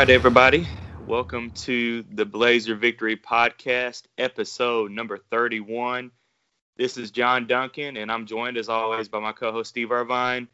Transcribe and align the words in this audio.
right, 0.00 0.08
everybody. 0.08 0.66
Welcome 1.06 1.50
to 1.50 2.02
the 2.14 2.24
Blazer 2.24 2.74
Victory 2.74 3.18
Podcast, 3.18 4.04
episode 4.16 4.90
number 4.90 5.18
31. 5.18 6.10
This 6.78 6.96
is 6.96 7.10
John 7.10 7.46
Duncan, 7.46 7.98
and 7.98 8.10
I'm 8.10 8.24
joined 8.24 8.56
as 8.56 8.70
always 8.70 9.10
by 9.10 9.20
my 9.20 9.32
co 9.32 9.52
host 9.52 9.68
Steve 9.68 9.92
Irvine. 9.92 10.48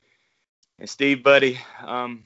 And 0.80 0.90
Steve, 0.90 1.22
buddy, 1.22 1.60
um, 1.84 2.24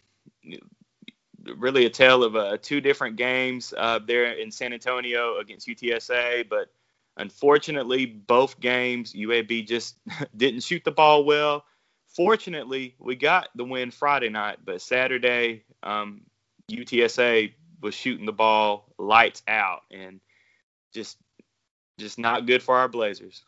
really 1.45 1.85
a 1.85 1.91
tale 1.91 2.25
of 2.25 2.37
uh, 2.37 2.57
two 2.63 2.81
different 2.81 3.17
games 3.17 3.75
uh, 3.77 3.99
there 3.99 4.33
in 4.33 4.51
San 4.51 4.73
Antonio 4.73 5.37
against 5.41 5.69
UTSA, 5.69 6.49
but 6.49 6.73
unfortunately, 7.19 8.07
both 8.07 8.59
games 8.61 9.13
UAB 9.13 9.69
just 9.69 9.99
didn't 10.39 10.63
shoot 10.63 10.85
the 10.85 10.91
ball 10.91 11.27
well. 11.27 11.67
Fortunately, 12.07 12.95
we 12.99 13.15
got 13.15 13.51
the 13.57 13.65
win 13.65 13.91
Friday 13.91 14.31
night, 14.31 14.61
but 14.65 14.81
Saturday, 14.81 15.65
um, 15.83 16.23
UTSA 16.71 17.53
was 17.83 17.95
shooting 17.95 18.27
the 18.27 18.33
ball 18.33 18.93
lights 18.99 19.43
out 19.49 19.81
and 19.91 20.21
just 20.95 21.17
just 21.99 22.19
not 22.19 22.47
good 22.47 22.63
for 22.63 22.77
our 22.77 22.89
Blazers. 22.89 23.43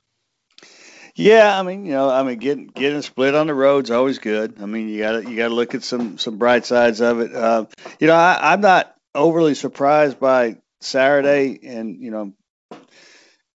Yeah, 1.15 1.59
I 1.59 1.63
mean, 1.63 1.85
you 1.85 1.93
know, 1.93 2.09
I 2.09 2.23
mean, 2.23 2.39
getting 2.39 2.67
getting 2.69 3.03
split 3.03 3.35
on 3.35 3.47
the 3.47 3.55
road's 3.55 3.91
always 3.91 4.19
good. 4.19 4.55
I 4.63 4.67
mean, 4.67 4.89
you 4.89 5.01
got 5.01 5.13
to 5.13 5.31
you 5.31 5.37
got 5.37 5.49
to 5.49 5.55
look 5.55 5.75
at 5.75 5.83
some 5.83 6.17
some 6.17 6.39
bright 6.39 6.65
sides 6.65 7.01
of 7.01 7.21
it. 7.21 7.35
Uh, 7.35 7.67
you 8.01 8.07
know, 8.07 8.15
I, 8.15 8.53
I'm 8.53 8.63
not 8.63 8.95
overly 9.15 9.55
surprised 9.55 10.19
by 10.19 10.57
Saturday, 10.81 11.61
and 11.65 12.01
you 12.01 12.11
know, 12.11 12.33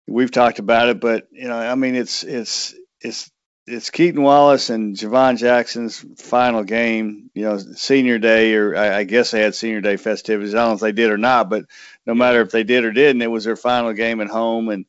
we've 0.07 0.31
talked 0.31 0.57
about 0.57 0.89
it, 0.89 0.99
but 0.99 1.27
you 1.31 1.47
know, 1.47 1.57
I 1.57 1.75
mean, 1.75 1.93
it's 1.95 2.23
it's 2.23 2.73
it's 3.01 3.29
it's 3.65 3.89
Keaton 3.89 4.21
Wallace 4.21 4.69
and 4.69 4.95
Jhivvan 4.95 5.37
Jackson's 5.37 6.03
final 6.17 6.63
game, 6.63 7.29
you 7.33 7.43
know, 7.43 7.57
senior 7.57 8.19
day, 8.19 8.55
or 8.55 8.75
I, 8.75 8.99
I, 8.99 9.03
guess 9.05 9.31
they 9.31 9.41
had 9.41 9.55
senior 9.55 9.79
day 9.79 9.95
festivities. 9.95 10.53
I 10.53 10.59
don't 10.59 10.69
know 10.69 10.73
if 10.75 10.79
they 10.81 10.91
did 10.91 11.11
or 11.11 11.17
not, 11.17 11.49
but 11.49 11.65
no 12.05 12.13
matter 12.13 12.41
if 12.41 12.51
they 12.51 12.63
did 12.63 12.83
or 12.83 12.91
didn't, 12.91 13.21
it 13.21 13.31
was 13.31 13.45
their 13.45 13.55
final 13.55 13.93
game 13.93 14.19
at 14.19 14.27
home. 14.27 14.67
And, 14.67 14.85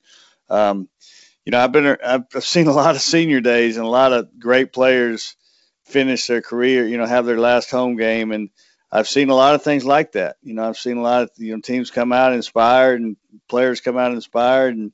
um, 0.50 0.89
you 1.45 1.52
know, 1.52 1.61
I've 1.61 1.70
been, 1.70 1.97
I've 2.05 2.27
seen 2.41 2.67
a 2.67 2.72
lot 2.72 2.97
of 2.97 3.02
senior 3.02 3.41
days 3.41 3.77
and 3.77 3.86
a 3.86 3.91
lot 3.91 4.12
of 4.12 4.41
great 4.41 4.72
players 4.72 5.36
finish 5.84 6.27
their 6.27 6.42
career, 6.42 6.86
you 6.86 6.98
know, 6.98 7.06
have 7.06 7.27
their 7.27 7.39
last 7.39 7.70
home 7.70 7.97
game. 7.97 8.33
And 8.33 8.50
I've 8.91 9.08
seen 9.08 9.30
a 9.30 9.34
lot 9.36 9.55
of 9.55 9.62
things 9.62 9.84
like 9.84 10.12
that. 10.12 10.36
You 10.42 10.55
know, 10.55 10.69
I've 10.69 10.78
seen 10.78 10.97
a 10.97 11.02
lot 11.02 11.22
of, 11.22 11.30
you 11.36 11.55
know, 11.55 11.61
teams 11.61 11.92
come 11.92 12.12
out 12.12 12.33
inspired 12.33 13.00
and 13.00 13.17
players 13.48 13.80
come 13.80 13.98
out 13.98 14.12
inspired 14.12 14.75
and, 14.75 14.92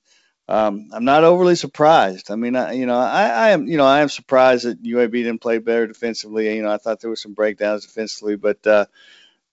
um, 0.51 0.89
I'm 0.93 1.05
not 1.05 1.23
overly 1.23 1.55
surprised. 1.55 2.31
I 2.31 2.35
mean, 2.35 2.57
I, 2.57 2.73
you 2.73 2.85
know, 2.85 2.99
I, 2.99 3.29
I, 3.29 3.51
am, 3.51 3.69
you 3.69 3.77
know, 3.77 3.87
I 3.87 4.01
am 4.01 4.09
surprised 4.09 4.65
that 4.65 4.83
UAB 4.83 5.13
didn't 5.13 5.41
play 5.41 5.59
better 5.59 5.87
defensively. 5.87 6.55
You 6.57 6.63
know, 6.63 6.73
I 6.73 6.79
thought 6.79 7.01
there 7.01 7.09
were 7.09 7.17
some 7.17 7.35
breakdowns 7.35 7.87
defensively, 7.87 8.35
but, 8.35 8.67
uh, 8.67 8.87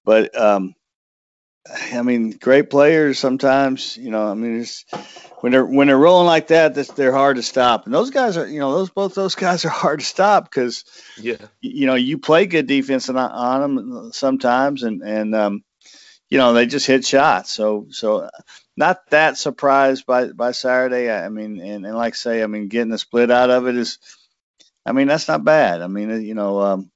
but, 0.04 0.36
um, 0.36 0.74
I 1.94 2.02
mean, 2.02 2.32
great 2.32 2.72
players 2.72 3.20
sometimes. 3.20 3.96
You 3.96 4.10
know, 4.10 4.26
I 4.26 4.34
mean, 4.34 4.62
it's, 4.62 4.86
when 5.42 5.52
they're 5.52 5.66
when 5.66 5.88
they're 5.88 5.98
rolling 5.98 6.26
like 6.26 6.48
that, 6.48 6.74
they're 6.74 7.12
hard 7.12 7.36
to 7.36 7.44
stop. 7.44 7.86
And 7.86 7.94
those 7.94 8.10
guys 8.10 8.38
are, 8.38 8.48
you 8.48 8.60
know, 8.60 8.72
those 8.72 8.90
both 8.90 9.14
those 9.16 9.36
guys 9.46 9.66
are 9.66 9.70
hard 9.70 10.00
to 10.00 10.06
stop 10.06 10.46
because, 10.46 10.86
yeah, 11.18 11.36
you 11.62 11.86
know, 11.86 11.96
you 11.96 12.18
play 12.18 12.46
good 12.46 12.68
defense 12.68 13.10
on, 13.10 13.18
on 13.18 13.62
them 13.62 14.10
sometimes, 14.14 14.84
and 14.84 15.02
and 15.02 15.36
um, 15.36 15.64
you 16.30 16.38
know, 16.38 16.54
they 16.54 16.66
just 16.66 16.88
hit 16.88 17.06
shots. 17.06 17.52
So 17.52 17.88
so 17.90 18.30
not 18.78 19.10
that 19.10 19.38
surprised 19.38 20.06
by 20.06 20.28
by 20.28 20.52
Saturday. 20.52 21.12
I 21.12 21.28
mean, 21.30 21.60
and, 21.60 21.86
and 21.86 21.96
like 21.96 22.14
I 22.14 22.16
say, 22.16 22.44
I 22.44 22.48
mean, 22.48 22.68
getting 22.68 22.92
the 22.92 23.00
split 23.00 23.32
out 23.32 23.50
of 23.50 23.68
it 23.68 23.76
is, 23.76 23.98
I 24.86 24.92
mean, 24.92 25.08
that's 25.08 25.28
not 25.28 25.44
bad. 25.44 25.82
I 25.82 25.88
mean, 25.88 26.22
you 26.22 26.36
know, 26.36 26.62
um, 26.62 26.92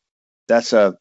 that's 0.48 0.74
a 0.74 0.98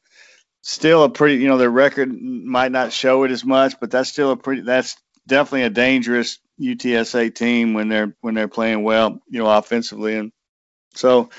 still 0.63 1.05
a 1.05 1.11
pretty, 1.11 1.37
you 1.37 1.49
know, 1.49 1.59
their 1.59 1.71
record 1.71 2.11
might 2.11 2.73
not 2.73 2.93
show 2.93 3.25
it 3.25 3.31
as 3.31 3.45
much, 3.45 3.79
but 3.79 3.91
that's 3.91 4.09
still 4.09 4.33
a 4.33 4.37
pretty, 4.37 4.63
that's 4.63 4.97
definitely 5.29 5.65
a 5.65 5.71
dangerous 5.71 6.39
UTSA 6.59 7.35
team 7.35 7.75
when 7.75 7.89
they're 7.89 8.17
when 8.23 8.35
they're 8.35 8.49
playing 8.49 8.83
well, 8.83 9.21
you 9.29 9.41
know, 9.41 9.51
offensively, 9.51 10.17
and 10.17 10.33
so. 10.95 11.31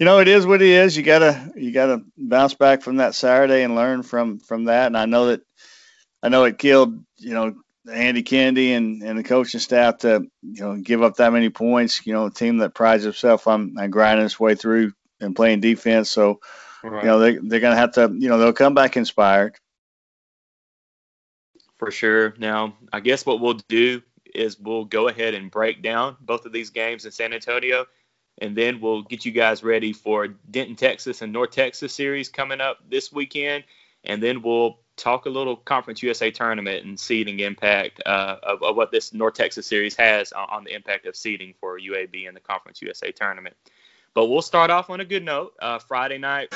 You 0.00 0.04
know, 0.04 0.20
it 0.20 0.28
is 0.28 0.46
what 0.46 0.62
it 0.62 0.68
is. 0.68 0.96
You 0.96 1.02
gotta 1.02 1.50
you 1.56 1.72
gotta 1.72 2.04
bounce 2.16 2.54
back 2.54 2.82
from 2.82 2.98
that 2.98 3.16
Saturday 3.16 3.64
and 3.64 3.74
learn 3.74 4.04
from 4.04 4.38
from 4.38 4.66
that. 4.66 4.86
And 4.86 4.96
I 4.96 5.06
know 5.06 5.26
that 5.26 5.40
I 6.22 6.28
know 6.28 6.44
it 6.44 6.56
killed, 6.56 7.04
you 7.16 7.34
know, 7.34 7.56
Andy 7.90 8.22
Kennedy 8.22 8.72
and, 8.72 9.02
and 9.02 9.18
the 9.18 9.22
coaching 9.22 9.60
staff 9.60 9.98
to 9.98 10.26
you 10.42 10.62
know 10.62 10.76
give 10.76 11.02
up 11.02 11.16
that 11.16 11.32
many 11.32 11.50
points. 11.50 12.06
You 12.06 12.12
know, 12.12 12.26
a 12.26 12.30
team 12.30 12.58
that 12.58 12.74
prides 12.74 13.04
itself 13.04 13.46
on, 13.46 13.74
on 13.78 13.90
grinding 13.90 14.26
its 14.26 14.38
way 14.38 14.54
through 14.54 14.92
and 15.20 15.36
playing 15.36 15.60
defense. 15.60 16.10
So 16.10 16.40
right. 16.82 17.02
you 17.02 17.08
know 17.08 17.18
they 17.18 17.36
they're 17.36 17.60
gonna 17.60 17.76
have 17.76 17.92
to 17.92 18.14
you 18.18 18.28
know 18.28 18.38
they'll 18.38 18.52
come 18.52 18.74
back 18.74 18.96
inspired. 18.96 19.56
For 21.78 21.90
sure. 21.90 22.34
Now 22.38 22.74
I 22.92 23.00
guess 23.00 23.24
what 23.24 23.40
we'll 23.40 23.60
do 23.68 24.02
is 24.34 24.58
we'll 24.58 24.84
go 24.84 25.08
ahead 25.08 25.34
and 25.34 25.50
break 25.50 25.82
down 25.82 26.16
both 26.20 26.44
of 26.44 26.52
these 26.52 26.70
games 26.70 27.04
in 27.04 27.12
San 27.12 27.32
Antonio, 27.32 27.86
and 28.38 28.56
then 28.56 28.80
we'll 28.80 29.02
get 29.02 29.24
you 29.24 29.32
guys 29.32 29.62
ready 29.62 29.92
for 29.92 30.28
Denton, 30.28 30.76
Texas, 30.76 31.22
and 31.22 31.32
North 31.32 31.52
Texas 31.52 31.94
series 31.94 32.28
coming 32.28 32.60
up 32.60 32.78
this 32.88 33.12
weekend, 33.12 33.64
and 34.04 34.22
then 34.22 34.42
we'll 34.42 34.80
talk 34.98 35.26
a 35.26 35.30
little 35.30 35.56
Conference 35.56 36.02
USA 36.02 36.30
tournament 36.30 36.84
and 36.84 36.98
seeding 36.98 37.40
impact 37.40 38.02
uh, 38.04 38.36
of, 38.42 38.62
of, 38.62 38.76
what 38.76 38.90
this 38.90 39.14
North 39.14 39.34
Texas 39.34 39.66
series 39.66 39.96
has 39.96 40.32
on, 40.32 40.48
on, 40.50 40.64
the 40.64 40.74
impact 40.74 41.06
of 41.06 41.16
seeding 41.16 41.54
for 41.60 41.78
UAB 41.78 42.28
in 42.28 42.34
the 42.34 42.40
Conference 42.40 42.82
USA 42.82 43.12
tournament. 43.12 43.56
But 44.14 44.26
we'll 44.26 44.42
start 44.42 44.70
off 44.70 44.90
on 44.90 45.00
a 45.00 45.04
good 45.04 45.24
note. 45.24 45.54
Uh, 45.60 45.78
Friday 45.78 46.18
night, 46.18 46.52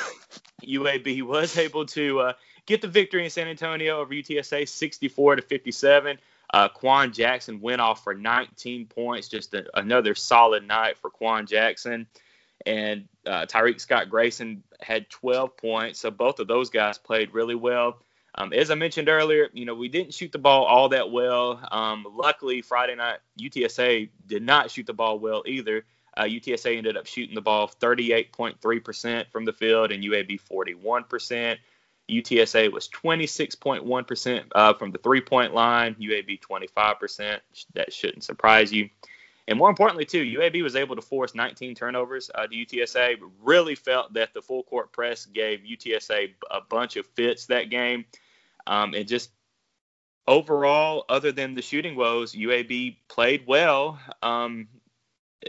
UAB 0.62 1.22
was 1.22 1.56
able 1.56 1.86
to 1.86 2.20
uh, 2.20 2.32
get 2.66 2.82
the 2.82 2.88
victory 2.88 3.25
in 3.25 3.31
San 3.31 3.48
Antonio 3.48 4.00
over 4.00 4.12
UTSA, 4.12 4.69
64 4.69 5.36
to 5.36 5.42
57. 5.42 6.19
Uh, 6.52 6.69
Quan 6.69 7.12
Jackson 7.12 7.60
went 7.60 7.81
off 7.81 8.04
for 8.04 8.14
19 8.14 8.86
points, 8.86 9.28
just 9.28 9.54
a, 9.54 9.64
another 9.75 10.14
solid 10.14 10.66
night 10.66 10.98
for 10.98 11.08
Quan 11.08 11.47
Jackson. 11.47 12.06
And 12.66 13.08
uh, 13.26 13.47
Tyreek 13.47 13.81
Scott 13.81 14.10
Grayson 14.10 14.62
had 14.81 15.08
12 15.10 15.56
points, 15.56 16.00
so 16.00 16.10
both 16.10 16.38
of 16.38 16.47
those 16.47 16.70
guys 16.70 16.98
played 16.98 17.32
really 17.32 17.54
well. 17.54 17.98
Um, 18.34 18.53
as 18.53 18.70
I 18.70 18.75
mentioned 18.75 19.09
earlier, 19.09 19.48
you 19.53 19.66
know, 19.66 19.75
we 19.75 19.88
didn't 19.88 20.15
shoot 20.15 20.32
the 20.32 20.38
ball 20.38 20.65
all 20.65 20.88
that 20.91 21.10
well. 21.10 21.60
Um, 21.70 22.06
luckily, 22.10 22.62
Friday 22.62 22.94
night, 22.94 23.19
UTSA 23.38 24.09
did 24.26 24.43
not 24.43 24.70
shoot 24.70 24.87
the 24.87 24.94
ball 24.94 25.19
well 25.19 25.43
either. 25.47 25.84
Uh, 26.16 26.22
UTSA 26.22 26.76
ended 26.76 26.97
up 26.97 27.06
shooting 27.06 27.34
the 27.34 27.41
ball 27.41 27.70
38.3% 27.81 29.26
from 29.31 29.44
the 29.44 29.53
field 29.53 29.93
and 29.93 30.03
UAB 30.03 30.41
41%. 30.50 31.59
UTSA 32.10 32.72
was 32.72 32.88
26.1% 32.88 34.44
uh, 34.54 34.75
from 34.75 34.91
the 34.91 34.99
three 34.99 35.20
point 35.20 35.54
line, 35.54 35.94
UAB 35.94 36.41
25%. 36.41 37.38
That 37.75 37.93
shouldn't 37.93 38.25
surprise 38.25 38.72
you. 38.72 38.91
And 39.48 39.58
more 39.58 39.69
importantly, 39.69 40.04
too, 40.04 40.22
UAB 40.22 40.62
was 40.62 40.76
able 40.76 40.94
to 40.97 41.03
force 41.03 41.34
19 41.34 41.75
turnovers 41.75 42.30
uh, 42.34 42.47
to 42.47 42.54
UTSA. 42.54 43.16
Really 43.41 43.75
felt 43.75 44.12
that 44.14 44.32
the 44.34 44.42
full 44.42 44.62
court 44.62 44.92
press 44.92 45.26
gave 45.26 45.60
UTSA 45.60 46.34
a 46.50 46.60
bunch 46.60 46.97
of 46.97 47.06
fits 47.06 47.47
that 47.47 47.70
game. 47.70 48.04
Um, 48.66 48.94
and 48.94 49.06
just 49.06 49.31
overall, 50.28 51.04
other 51.08 51.32
than 51.32 51.54
the 51.54 51.62
shooting 51.62 51.97
woes, 51.97 52.34
UAB 52.34 52.97
played 53.08 53.44
well. 53.47 53.98
Um, 54.22 54.69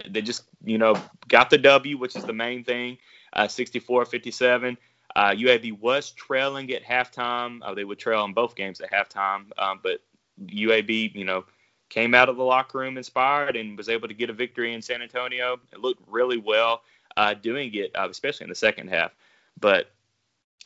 they 0.10 0.22
just, 0.22 0.44
you 0.64 0.80
know, 0.80 0.96
got 1.28 1.50
the 1.50 1.60
W, 1.60 1.98
which 1.98 2.16
is 2.16 2.24
the 2.24 2.34
main 2.34 2.64
thing, 2.64 2.98
uh, 3.34 3.44
64-57. 3.44 4.78
Uh, 5.16 5.30
UAB 5.30 5.80
was 5.80 6.12
trailing 6.12 6.72
at 6.72 6.84
halftime. 6.84 7.60
Uh, 7.62 7.76
they 7.76 7.84
would 7.84 8.00
trail 8.00 8.26
in 8.26 8.34
both 8.34 8.56
games 8.56 8.82
at 8.82 8.92
halftime, 8.92 9.46
um, 9.60 9.80
but 9.84 10.02
UAB, 10.42 11.14
you 11.14 11.26
know, 11.26 11.46
came 11.94 12.16
out 12.16 12.28
of 12.28 12.38
the 12.38 12.44
locker 12.44 12.80
room 12.80 12.98
inspired 12.98 13.56
and 13.56 13.78
was 13.78 13.88
able 13.88 14.08
to 14.08 14.16
get 14.16 14.30
a 14.30 14.34
victory 14.34 14.74
in 14.74 14.82
San 14.82 15.04
Antonio. 15.04 15.60
It 15.72 15.80
looked 15.80 16.02
really 16.08 16.38
well 16.38 16.82
uh, 17.18 17.36
doing 17.36 17.72
it, 17.76 17.92
uh, 17.96 18.08
especially 18.10 18.46
in 18.46 18.50
the 18.50 18.56
second 18.56 18.90
half. 18.90 19.12
But 19.60 19.92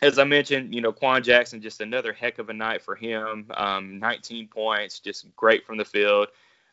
as 0.02 0.20
I 0.20 0.24
mentioned, 0.24 0.74
you 0.74 0.80
know, 0.80 0.94
Quan 0.94 1.22
Jackson, 1.22 1.62
just 1.62 1.82
another 1.82 2.14
heck 2.14 2.40
of 2.40 2.50
a 2.50 2.54
night 2.54 2.82
for 2.82 2.96
him. 2.96 3.48
Um, 3.58 4.00
19 4.00 4.48
points, 4.48 5.00
just 5.00 5.36
great 5.36 5.66
from 5.66 5.78
the 5.78 5.84
field. 5.84 6.30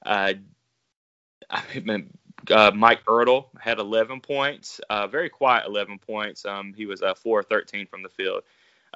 Uh, 0.06 0.34
I 1.50 1.62
mean, 1.80 2.10
uh, 2.48 2.70
Mike 2.72 3.04
Ertel 3.06 3.46
had 3.58 3.80
11 3.80 4.20
points, 4.20 4.80
uh, 4.88 5.08
very 5.08 5.28
quiet 5.28 5.66
11 5.66 5.98
points. 5.98 6.44
Um, 6.44 6.72
he 6.76 6.86
was 6.86 7.02
uh, 7.02 7.14
4 7.14 7.42
13 7.42 7.88
from 7.88 8.04
the 8.04 8.08
field. 8.08 8.44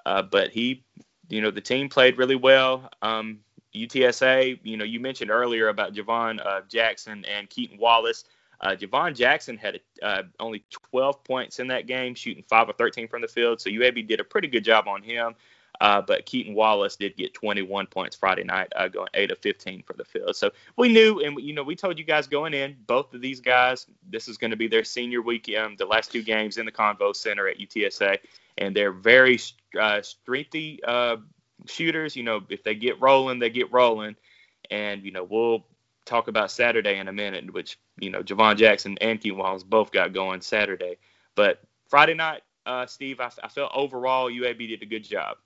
Uh, 0.07 0.23
but 0.23 0.51
he, 0.51 0.85
you 1.29 1.41
know, 1.41 1.51
the 1.51 1.61
team 1.61 1.89
played 1.89 2.17
really 2.17 2.37
well. 2.37 2.89
Um, 3.03 3.41
UTSA, 3.87 4.59
you 4.63 4.77
know, 4.77 4.85
you 4.85 5.01
mentioned 5.01 5.31
earlier 5.31 5.69
about 5.69 5.95
Jhivvan 5.95 6.45
uh, 6.45 6.63
Jackson 6.69 7.25
and 7.25 7.49
Keaton 7.49 7.79
Wallace. 7.79 8.25
Uh, 8.61 8.71
Jhivvan 8.71 9.15
Jackson 9.15 9.57
had 9.57 9.81
uh, 10.03 10.23
only 10.41 10.65
12 10.91 11.23
points 11.23 11.61
in 11.61 11.69
that 11.69 11.87
game, 11.87 12.15
shooting 12.15 12.43
5 12.49 12.71
of 12.71 12.77
13 12.77 13.07
from 13.09 13.23
the 13.23 13.29
field. 13.29 13.61
So 13.61 13.71
UAB 13.71 14.09
did 14.09 14.21
a 14.21 14.25
pretty 14.25 14.49
good 14.49 14.65
job 14.65 14.89
on 14.89 15.03
him. 15.03 15.35
Uh, 15.81 16.03
but 16.03 16.27
Keaton 16.27 16.55
Wallace 16.55 16.97
did 16.97 17.17
get 17.17 17.35
21 17.35 17.87
points 17.87 18.17
Friday 18.17 18.45
night, 18.45 18.69
uh, 18.75 18.89
going 18.89 19.09
8 19.15 19.31
of 19.31 19.39
15 19.39 19.83
for 19.83 19.93
the 19.93 20.05
field. 20.05 20.35
So 20.35 20.51
we 20.77 20.89
knew, 20.89 21.21
and 21.21 21.39
you 21.39 21.53
know, 21.53 21.63
we 21.63 21.77
told 21.77 21.99
you 21.99 22.05
guys 22.05 22.27
going 22.27 22.53
in, 22.55 22.77
both 22.87 23.15
of 23.15 23.21
these 23.21 23.41
guys, 23.41 23.87
this 24.09 24.29
is 24.29 24.37
going 24.39 24.51
to 24.51 24.57
be 24.57 24.67
their 24.67 24.85
senior 24.85 25.23
weekend, 25.23 25.79
the 25.79 25.87
last 25.87 26.11
two 26.11 26.23
games 26.23 26.59
in 26.59 26.67
the 26.67 26.73
Convo 26.73 27.15
Center 27.15 27.47
at 27.49 27.59
UTSA, 27.59 28.19
and 28.59 28.75
they're 28.75 28.93
very 28.93 29.39
uh, 29.81 30.03
strengthy, 30.03 30.83
uh, 30.85 31.17
shooters, 31.69 32.17
you 32.17 32.23
know, 32.23 32.41
if 32.49 32.63
they 32.65 32.75
get 32.75 33.01
rolling, 33.01 33.39
they 33.39 33.51
get 33.51 33.73
rolling. 33.73 34.17
And, 34.71 35.03
you 35.03 35.13
know, 35.13 35.25
we'll 35.25 35.65
talk 36.05 36.29
about 36.29 36.51
Saturday 36.51 36.99
in 36.99 37.09
a 37.09 37.13
minute, 37.13 37.53
which, 37.53 37.79
you 37.99 38.11
know, 38.11 38.23
Jhivvan 38.23 38.57
Jackson 38.57 38.99
and 39.01 39.21
Keaton 39.21 39.39
Wallace 39.39 39.63
both 39.63 39.93
got 39.93 40.13
going 40.13 40.41
Saturday. 40.41 40.99
But 41.35 41.61
Friday 41.89 42.15
night, 42.15 42.43
uh, 42.67 42.87
Steve, 42.87 43.21
I, 43.21 43.31
I 43.43 43.49
felt 43.49 43.73
overall 43.75 44.31
UAB 44.31 44.69
did 44.69 44.83
a 44.83 44.87
good 44.87 45.05
job. 45.05 45.37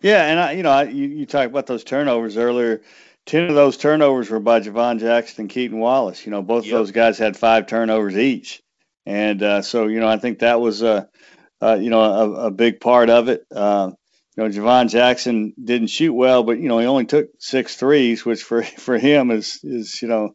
Yeah, 0.00 0.24
and 0.24 0.38
I, 0.38 0.52
you 0.52 0.62
know, 0.62 0.70
I, 0.70 0.84
you, 0.84 1.08
you 1.08 1.26
talked 1.26 1.50
about 1.50 1.66
those 1.66 1.84
turnovers 1.84 2.36
earlier. 2.36 2.82
Ten 3.26 3.48
of 3.48 3.54
those 3.54 3.76
turnovers 3.76 4.28
were 4.28 4.40
by 4.40 4.60
Jhivvan 4.60 5.00
Jackson 5.00 5.42
and 5.42 5.50
Keaton 5.50 5.78
Wallace. 5.78 6.24
You 6.26 6.30
know, 6.30 6.42
both 6.42 6.64
yep. 6.64 6.74
of 6.74 6.80
those 6.80 6.90
guys 6.90 7.18
had 7.18 7.36
five 7.36 7.66
turnovers 7.66 8.16
each, 8.16 8.62
and 9.06 9.42
uh, 9.42 9.62
so 9.62 9.86
you 9.86 10.00
know, 10.00 10.08
I 10.08 10.18
think 10.18 10.40
that 10.40 10.60
was 10.60 10.82
a, 10.82 11.08
uh, 11.60 11.78
you 11.80 11.90
know, 11.90 12.02
a, 12.02 12.30
a, 12.46 12.50
big 12.50 12.80
part 12.80 13.08
of 13.08 13.28
it. 13.28 13.46
Uh, 13.50 13.92
you 14.36 14.42
know, 14.42 14.50
Jhivvan 14.50 14.88
Jackson 14.88 15.54
didn't 15.62 15.88
shoot 15.88 16.12
well, 16.12 16.42
but 16.42 16.58
you 16.58 16.68
know, 16.68 16.78
he 16.78 16.86
only 16.86 17.06
took 17.06 17.28
six 17.38 17.76
threes, 17.76 18.24
which 18.24 18.42
for 18.42 18.62
for 18.62 18.98
him 18.98 19.30
is 19.30 19.60
is 19.62 20.00
you 20.02 20.08
know, 20.08 20.34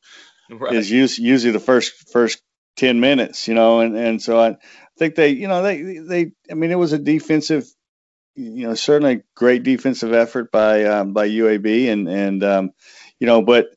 right. 0.50 0.74
is 0.74 0.90
usually 0.90 1.52
the 1.52 1.60
first 1.60 2.12
first 2.12 2.42
ten 2.78 3.00
minutes. 3.00 3.48
You 3.48 3.56
know, 3.56 3.82
and 3.82 3.98
and 3.98 4.22
so 4.22 4.40
I 4.40 4.58
think 4.98 5.16
they, 5.16 5.30
you 5.30 5.48
know, 5.48 5.62
they 5.62 6.00
they, 6.00 6.32
I 6.50 6.54
mean, 6.54 6.72
it 6.72 6.80
was 6.80 6.94
a 6.94 7.00
defensive 7.00 7.66
you 8.40 8.68
know, 8.68 8.74
certainly 8.74 9.24
great 9.36 9.64
defensive 9.64 10.14
effort 10.14 10.52
by 10.52 10.86
um, 10.86 11.14
by 11.14 11.28
UAB, 11.28 11.92
and 11.92 12.08
and 12.08 12.44
um, 12.44 12.72
you 13.20 13.28
know, 13.28 13.42
but 13.42 13.68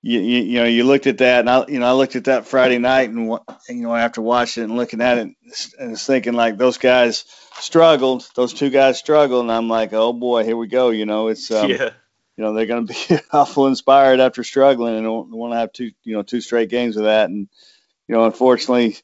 you, 0.00 0.20
you, 0.20 0.42
you 0.42 0.58
know, 0.60 0.64
you 0.64 0.84
looked 0.84 1.06
at 1.06 1.18
that, 1.18 1.40
and 1.40 1.50
I 1.50 1.66
you 1.66 1.80
know, 1.80 1.86
I 1.86 1.92
looked 1.92 2.16
at 2.16 2.24
that 2.24 2.46
Friday 2.46 2.78
night, 2.78 3.10
and 3.10 3.40
you 3.68 3.82
know, 3.82 3.94
after 3.94 4.22
watching 4.22 4.62
it 4.62 4.66
and 4.66 4.76
looking 4.76 5.00
at 5.00 5.18
it, 5.18 5.28
and 5.78 5.90
was 5.90 6.06
thinking 6.06 6.34
like 6.34 6.56
those 6.56 6.78
guys 6.78 7.24
struggled, 7.54 8.28
those 8.36 8.54
two 8.54 8.70
guys 8.70 8.98
struggled, 8.98 9.42
and 9.42 9.52
I'm 9.52 9.68
like, 9.68 9.92
oh 9.92 10.12
boy, 10.12 10.44
here 10.44 10.56
we 10.56 10.68
go. 10.68 10.90
You 10.90 11.06
know, 11.06 11.28
it's 11.28 11.50
um, 11.50 11.70
yeah. 11.70 11.90
You 12.36 12.44
know, 12.44 12.54
they're 12.54 12.66
going 12.66 12.86
to 12.86 12.94
be 12.94 13.20
awful 13.32 13.66
inspired 13.66 14.20
after 14.20 14.44
struggling, 14.44 14.96
and 14.96 15.30
want 15.32 15.52
to 15.52 15.58
have 15.58 15.72
two, 15.72 15.90
you 16.04 16.14
know, 16.14 16.22
two 16.22 16.40
straight 16.40 16.70
games 16.70 16.96
of 16.96 17.04
that, 17.04 17.28
and 17.28 17.48
you 18.06 18.14
know, 18.14 18.24
unfortunately, 18.24 18.96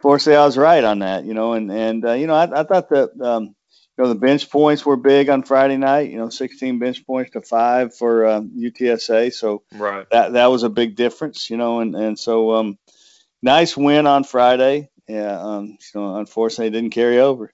fortunately, 0.00 0.38
I 0.38 0.46
was 0.46 0.56
right 0.56 0.82
on 0.82 1.00
that. 1.00 1.26
You 1.26 1.34
know, 1.34 1.52
and 1.52 1.70
and 1.70 2.04
uh, 2.04 2.12
you 2.12 2.26
know, 2.26 2.34
I, 2.34 2.60
I 2.60 2.64
thought 2.64 2.88
that 2.88 3.10
um, 3.20 3.54
you 3.96 4.02
know, 4.02 4.08
the 4.08 4.18
bench 4.18 4.50
points 4.50 4.84
were 4.84 4.96
big 4.96 5.28
on 5.28 5.44
Friday 5.44 5.76
night. 5.76 6.10
You 6.10 6.18
know, 6.18 6.28
16 6.28 6.78
bench 6.78 7.06
points 7.06 7.32
to 7.32 7.42
five 7.42 7.94
for 7.94 8.26
um, 8.26 8.50
UTSA. 8.56 9.32
So 9.32 9.62
right. 9.72 10.08
that 10.10 10.32
that 10.32 10.46
was 10.46 10.64
a 10.64 10.68
big 10.68 10.96
difference. 10.96 11.48
You 11.48 11.56
know, 11.56 11.80
and 11.80 11.94
and 11.94 12.18
so 12.18 12.54
um, 12.54 12.78
nice 13.42 13.76
win 13.76 14.06
on 14.06 14.24
Friday. 14.24 14.90
Yeah, 15.06 15.38
um, 15.38 15.66
you 15.66 16.00
know, 16.00 16.16
unfortunately, 16.16 16.68
it 16.68 16.70
didn't 16.70 16.90
carry 16.90 17.20
over. 17.20 17.52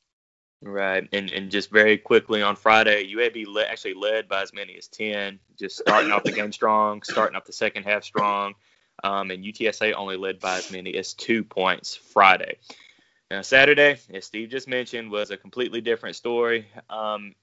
Right, 0.63 1.09
and 1.13 1.31
and 1.31 1.51
just 1.51 1.71
very 1.71 1.99
quickly 1.99 2.43
on 2.43 2.57
Friday, 2.57 3.13
UAB 3.15 3.47
le- 3.47 3.65
actually 3.65 3.95
led 3.95 4.29
by 4.29 4.43
as 4.43 4.53
many 4.53 4.77
as 4.77 4.89
10. 4.89 5.41
Just 5.59 5.79
starting 5.79 6.13
off 6.13 6.23
the 6.23 6.33
game 6.33 6.53
strong, 6.53 7.03
starting 7.03 7.37
off 7.37 7.45
the 7.45 7.53
second 7.53 7.85
half 7.85 8.05
strong, 8.05 8.55
um, 9.03 9.31
and 9.31 9.43
UTSA 9.45 9.95
only 9.95 10.17
led 10.17 10.39
by 10.39 10.59
as 10.59 10.71
many 10.71 10.95
as 10.95 11.13
two 11.15 11.45
points 11.45 11.97
Friday. 11.97 12.57
Now, 13.31 13.43
Saturday, 13.43 13.97
as 14.12 14.25
Steve 14.25 14.49
just 14.49 14.67
mentioned, 14.67 15.11
was 15.11 15.31
a 15.31 15.37
completely 15.37 15.81
different 15.81 16.17
story. 16.17 16.67
Um, 16.88 17.35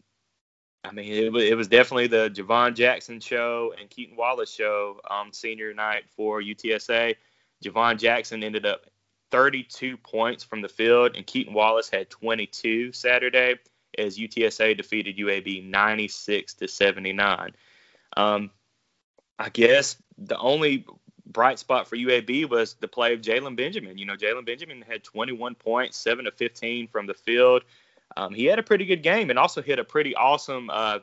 I 0.83 0.91
mean, 0.91 1.11
it, 1.11 1.35
it, 1.35 1.55
was 1.55 1.69
definitely 1.69 2.07
the 2.07 2.29
Jhivvan 2.29 2.75
Jackson 2.75 3.19
show 3.19 3.73
and 3.79 3.89
Keaton 3.89 4.17
Wallace 4.17 4.51
show 4.51 4.99
on 5.09 5.31
senior 5.31 5.73
night 5.73 6.03
for 6.15 6.41
UTSA. 6.41 7.15
Jhivvan 7.63 7.99
Jackson 7.99 8.43
ended 8.43 8.65
up 8.65 8.85
32 9.31 9.97
points 9.97 10.43
from 10.43 10.61
the 10.61 10.69
field, 10.69 11.15
and 11.15 11.25
Keaton 11.25 11.53
Wallace 11.53 11.89
had 11.89 12.09
22 12.09 12.91
Saturday 12.91 13.55
as 13.97 14.17
UTSA 14.17 14.75
defeated 14.77 15.17
UAB 15.17 15.69
96 15.69 16.53
to 16.55 16.67
79. 16.67 17.53
Um, 18.15 18.51
I 19.39 19.49
guess 19.49 19.97
the 20.17 20.37
only 20.37 20.85
bright 21.27 21.59
spot 21.59 21.87
for 21.87 21.95
UAB 21.95 22.49
was 22.49 22.75
the 22.75 22.87
play 22.87 23.13
of 23.13 23.21
Jalen 23.21 23.55
Benjamin. 23.55 23.97
You 23.97 24.05
know, 24.05 24.15
Jalen 24.15 24.45
Benjamin 24.45 24.83
had 24.87 25.03
21 25.03 25.55
points, 25.55 25.97
7 25.97 26.25
to 26.25 26.31
15 26.31 26.87
from 26.87 27.05
the 27.05 27.13
field. 27.13 27.63
Um, 28.15 28.33
he 28.33 28.45
had 28.45 28.59
a 28.59 28.63
pretty 28.63 28.85
good 28.85 29.03
game 29.03 29.29
and 29.29 29.37
also 29.37 29.61
hit 29.61 29.79
a 29.79 29.83
pretty 29.83 30.15
awesome 30.15 30.69
uh, 30.71 30.99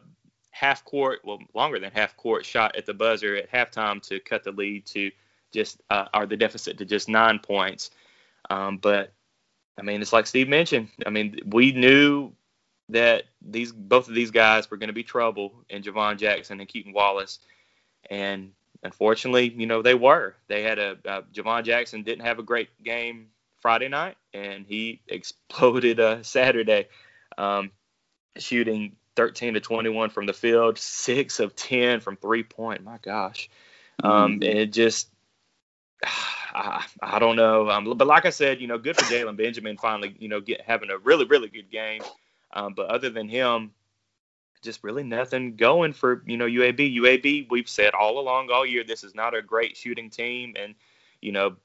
half 0.50 0.84
court, 0.84 1.20
well, 1.24 1.38
longer 1.54 1.78
than 1.78 1.90
half 1.92 2.16
court 2.16 2.44
shot 2.44 2.74
at 2.76 2.86
the 2.86 2.94
buzzer 2.94 3.36
at 3.36 3.50
halftime 3.50 4.02
to 4.08 4.20
cut 4.20 4.42
the 4.44 4.52
lead 4.52 4.86
to 4.86 5.10
just, 5.52 5.80
uh, 5.90 6.06
or 6.14 6.26
the 6.26 6.36
deficit 6.36 6.78
to 6.78 6.84
just 6.84 7.08
nine 7.08 7.38
points. 7.38 7.90
Um, 8.50 8.78
but, 8.78 9.12
I 9.78 9.82
mean, 9.82 10.00
it's 10.00 10.12
like 10.12 10.26
Steve 10.26 10.48
mentioned. 10.48 10.88
I 11.06 11.10
mean, 11.10 11.38
we 11.46 11.72
knew 11.72 12.32
that 12.90 13.24
these 13.40 13.72
both 13.72 14.08
of 14.08 14.14
these 14.14 14.30
guys 14.30 14.70
were 14.70 14.76
going 14.76 14.88
to 14.88 14.94
be 14.94 15.02
trouble 15.02 15.64
in 15.70 15.82
Jhivvan 15.82 16.18
Jackson 16.18 16.60
and 16.60 16.68
Keaton 16.68 16.92
Wallace. 16.92 17.38
And 18.10 18.52
unfortunately, 18.84 19.48
you 19.48 19.66
know, 19.66 19.82
they 19.82 19.94
were. 19.94 20.36
They 20.46 20.62
had 20.62 20.78
a 20.78 20.98
uh, 21.06 21.22
Jhivvan 21.32 21.64
Jackson 21.64 22.02
didn't 22.02 22.24
have 22.24 22.38
a 22.38 22.42
great 22.42 22.68
game 22.84 23.28
Friday 23.60 23.88
night, 23.88 24.16
and 24.32 24.66
he 24.66 25.00
exploded 25.08 25.98
uh, 25.98 26.22
Saturday, 26.22 26.88
um, 27.36 27.72
shooting 28.36 28.96
13 29.16 29.54
to 29.54 29.60
21 29.60 30.10
from 30.10 30.26
the 30.26 30.32
field, 30.32 30.78
six 30.78 31.40
of 31.40 31.56
10 31.56 32.00
from 32.00 32.16
three 32.16 32.44
point. 32.44 32.84
My 32.84 32.98
gosh, 33.02 33.48
um, 34.02 34.12
mm-hmm. 34.12 34.32
and 34.50 34.58
it 34.58 34.72
just. 34.72 35.08
I, 36.56 36.84
I 37.02 37.18
don't 37.18 37.34
know, 37.34 37.68
um, 37.68 37.96
but 37.96 38.06
like 38.06 38.26
I 38.26 38.30
said, 38.30 38.60
you 38.60 38.68
know, 38.68 38.78
good 38.78 38.96
for 38.96 39.02
Jalen 39.12 39.36
Benjamin 39.36 39.76
finally, 39.76 40.14
you 40.20 40.28
know, 40.28 40.40
get 40.40 40.60
having 40.60 40.88
a 40.88 40.98
really, 40.98 41.24
really 41.24 41.48
good 41.48 41.68
game. 41.68 42.00
Um, 42.52 42.74
but 42.74 42.86
other 42.90 43.10
than 43.10 43.28
him, 43.28 43.72
just 44.64 44.82
really 44.82 45.04
nothing 45.04 45.56
going 45.56 45.92
for 45.92 46.22
you 46.26 46.36
know 46.36 46.46
UAB. 46.46 46.96
UAB, 46.96 47.50
we've 47.50 47.68
said 47.68 47.94
all 47.94 48.18
along 48.18 48.50
all 48.50 48.66
year 48.66 48.84
this 48.84 49.04
is 49.04 49.14
not 49.14 49.34
a 49.34 49.42
great 49.42 49.76
shooting 49.76 50.10
team, 50.10 50.54
and 50.58 50.74
you 51.20 51.32
know 51.32 51.56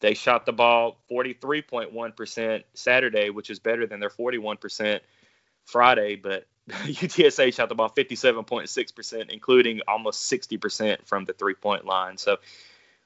they 0.00 0.14
shot 0.14 0.44
the 0.44 0.52
ball 0.52 1.00
43.1% 1.10 2.64
Saturday, 2.74 3.30
which 3.30 3.48
is 3.48 3.58
better 3.58 3.86
than 3.86 4.00
their 4.00 4.10
41% 4.10 5.00
Friday, 5.64 6.16
but 6.16 6.46
UTSA 6.68 7.54
shot 7.54 7.70
the 7.70 7.74
ball 7.74 7.88
57.6%, 7.88 9.30
including 9.30 9.80
almost 9.88 10.30
60% 10.30 11.06
from 11.06 11.24
the 11.24 11.32
three-point 11.32 11.86
line. 11.86 12.18
So 12.18 12.36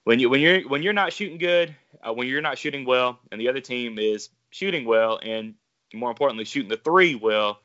when 0.05 0.19
you 0.19 0.31
when 0.31 0.41
you're 0.41 0.67
when 0.69 0.82
you're 0.82 0.93
not 0.93 1.12
shooting 1.12 1.39
good, 1.39 1.74
uh, 2.03 2.12
when 2.12 2.27
you're 2.29 2.41
not 2.41 2.58
shooting 2.58 2.84
well, 2.84 3.19
and 3.31 3.41
the 3.41 3.48
other 3.48 3.60
team 3.60 3.98
is 3.98 4.31
shooting 4.51 4.84
well, 4.84 5.20
and 5.22 5.55
more 5.93 6.10
importantly 6.10 6.44
shooting 6.44 6.70
the 6.70 6.77
three 6.77 7.15
well, 7.15 7.60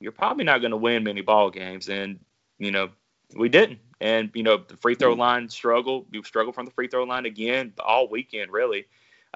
you're 0.00 0.12
probably 0.12 0.44
not 0.44 0.60
going 0.60 0.70
to 0.70 0.76
win 0.76 1.04
many 1.04 1.22
ball 1.22 1.50
games. 1.50 1.88
And 1.88 2.20
you 2.58 2.70
know, 2.70 2.90
we 3.36 3.48
didn't. 3.48 3.80
And 4.00 4.30
you 4.34 4.42
know, 4.42 4.58
the 4.58 4.76
free 4.76 4.94
throw 4.94 5.14
mm. 5.14 5.18
line 5.18 5.48
struggled. 5.48 6.06
We 6.10 6.22
struggled 6.22 6.54
from 6.54 6.66
the 6.66 6.72
free 6.72 6.88
throw 6.88 7.04
line 7.04 7.26
again 7.26 7.72
all 7.78 8.08
weekend, 8.08 8.52
really. 8.52 8.86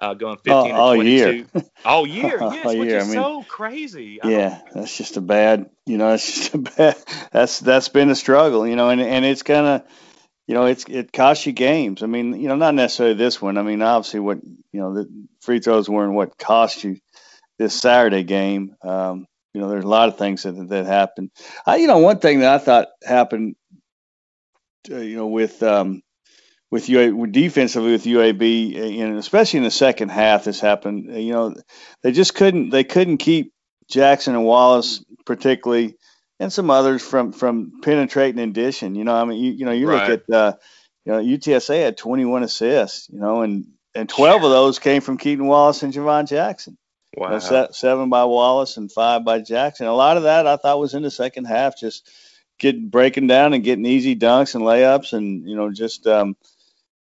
Uh, 0.00 0.14
going 0.14 0.37
15 0.37 0.52
all, 0.52 0.73
all 0.81 0.95
22. 0.95 1.11
Year. 1.11 1.47
All 1.85 2.07
year, 2.07 2.38
yes, 2.40 2.66
all 2.66 2.78
which 2.78 2.88
year. 2.88 2.99
is 2.99 3.04
I 3.04 3.07
mean, 3.09 3.14
so 3.14 3.42
crazy. 3.42 4.21
Yeah, 4.25 4.61
that's 4.75 4.97
just 4.97 5.19
a 5.19 5.21
bad, 5.21 5.69
you 5.85 5.99
know, 5.99 6.11
it's 6.14 6.26
just 6.26 6.54
a 6.54 6.59
bad. 6.59 6.97
That's 7.31 7.61
that's 7.61 7.88
been 7.88 8.09
a 8.09 8.14
struggle, 8.14 8.66
you 8.66 8.76
know, 8.76 8.88
and 8.88 9.00
and 9.00 9.25
it's 9.25 9.42
kind 9.42 9.66
of, 9.66 9.83
you 10.47 10.54
know, 10.54 10.66
it's 10.66 10.85
it 10.88 11.12
costs 11.12 11.45
you 11.45 11.52
games. 11.52 12.02
I 12.02 12.07
mean, 12.07 12.40
you 12.40 12.49
know, 12.49 12.57
not 12.57 12.75
necessarily 12.75 13.16
this 13.16 13.42
one. 13.42 13.59
I 13.59 13.62
mean, 13.62 13.83
obviously, 13.83 14.21
what 14.21 14.38
you 14.73 14.81
know, 14.81 14.95
the 14.95 15.26
free 15.40 15.61
throws 15.61 15.90
weren't 15.90 16.14
what 16.14 16.38
cost 16.38 16.85
you 16.85 16.99
this 17.59 17.78
Saturday 17.78 18.23
game. 18.23 18.75
Um, 18.83 19.26
you 19.54 19.61
know, 19.61 19.68
there's 19.68 19.85
a 19.85 19.88
lot 19.88 20.09
of 20.09 20.18
things 20.18 20.42
that 20.44 20.52
that 20.68 20.87
happen. 20.87 21.30
I, 21.66 21.76
you 21.76 21.87
know, 21.87 21.99
one 21.99 22.18
thing 22.18 22.40
that 22.40 22.54
I 22.54 22.59
thought 22.59 22.88
happened, 23.04 23.56
uh, 24.90 24.97
you 24.97 25.16
know, 25.16 25.26
with 25.26 25.62
um, 25.62 26.02
with 26.71 26.88
UA 26.88 27.14
with 27.14 27.32
defensively 27.32 27.92
with 27.92 28.04
UAB, 28.04 29.02
and 29.02 29.18
especially 29.18 29.59
in 29.59 29.64
the 29.64 29.71
second 29.71 30.11
half, 30.11 30.44
this 30.44 30.61
happened. 30.61 31.11
Uh, 31.11 31.18
you 31.18 31.32
know, 31.32 31.54
they 32.02 32.12
just 32.12 32.35
couldn't 32.35 32.71
they 32.71 32.82
couldn't 32.82 33.18
keep 33.18 33.52
Jackson 33.88 34.35
and 34.35 34.44
Wallace 34.44 35.04
particularly, 35.26 35.97
and 36.40 36.52
some 36.52 36.71
others 36.71 37.02
from 37.02 37.32
from 37.32 37.80
penetrating 37.82 38.40
and 38.40 38.54
dishing. 38.54 38.94
You 38.94 39.04
know, 39.04 39.14
I 39.14 39.25
mean, 39.25 39.42
you, 39.44 39.52
you 39.52 39.64
know, 39.66 39.73
you 39.73 39.88
right. 39.88 40.09
look 40.09 40.23
at 40.28 40.35
uh, 40.35 40.52
you 41.04 41.12
know 41.12 41.23
UTSA 41.23 41.85
had 41.85 41.99
21 41.99 42.42
assists, 42.42 43.09
you 43.11 43.21
know, 43.21 43.42
and 43.42 43.66
and 43.94 44.09
12 44.09 44.42
of 44.42 44.50
those 44.50 44.78
came 44.78 45.02
from 45.02 45.18
Keaton 45.18 45.47
Wallace 45.47 45.82
and 45.82 45.92
Jhivvan 45.92 46.26
Jackson. 46.26 46.78
Wow. 47.16 47.38
seven 47.38 48.09
by 48.09 48.25
Wallace 48.25 48.76
and 48.76 48.90
five 48.90 49.25
by 49.25 49.40
Jackson. 49.40 49.87
A 49.87 49.95
lot 49.95 50.16
of 50.16 50.23
that 50.23 50.47
I 50.47 50.57
thought 50.57 50.81
was 50.81 50.95
in 50.95 51.02
the 51.02 51.11
second 51.11 51.45
half, 51.45 51.78
just 51.78 52.11
getting 52.59 52.88
breaking 52.88 53.26
down 53.26 53.52
and 53.52 53.64
getting 53.64 53.85
easy 53.85 54.16
dunks 54.16 54.54
and 54.54 54.64
layups, 54.64 55.12
and 55.12 55.47
you 55.47 55.57
know 55.57 55.71
just 55.71 56.07
um, 56.07 56.37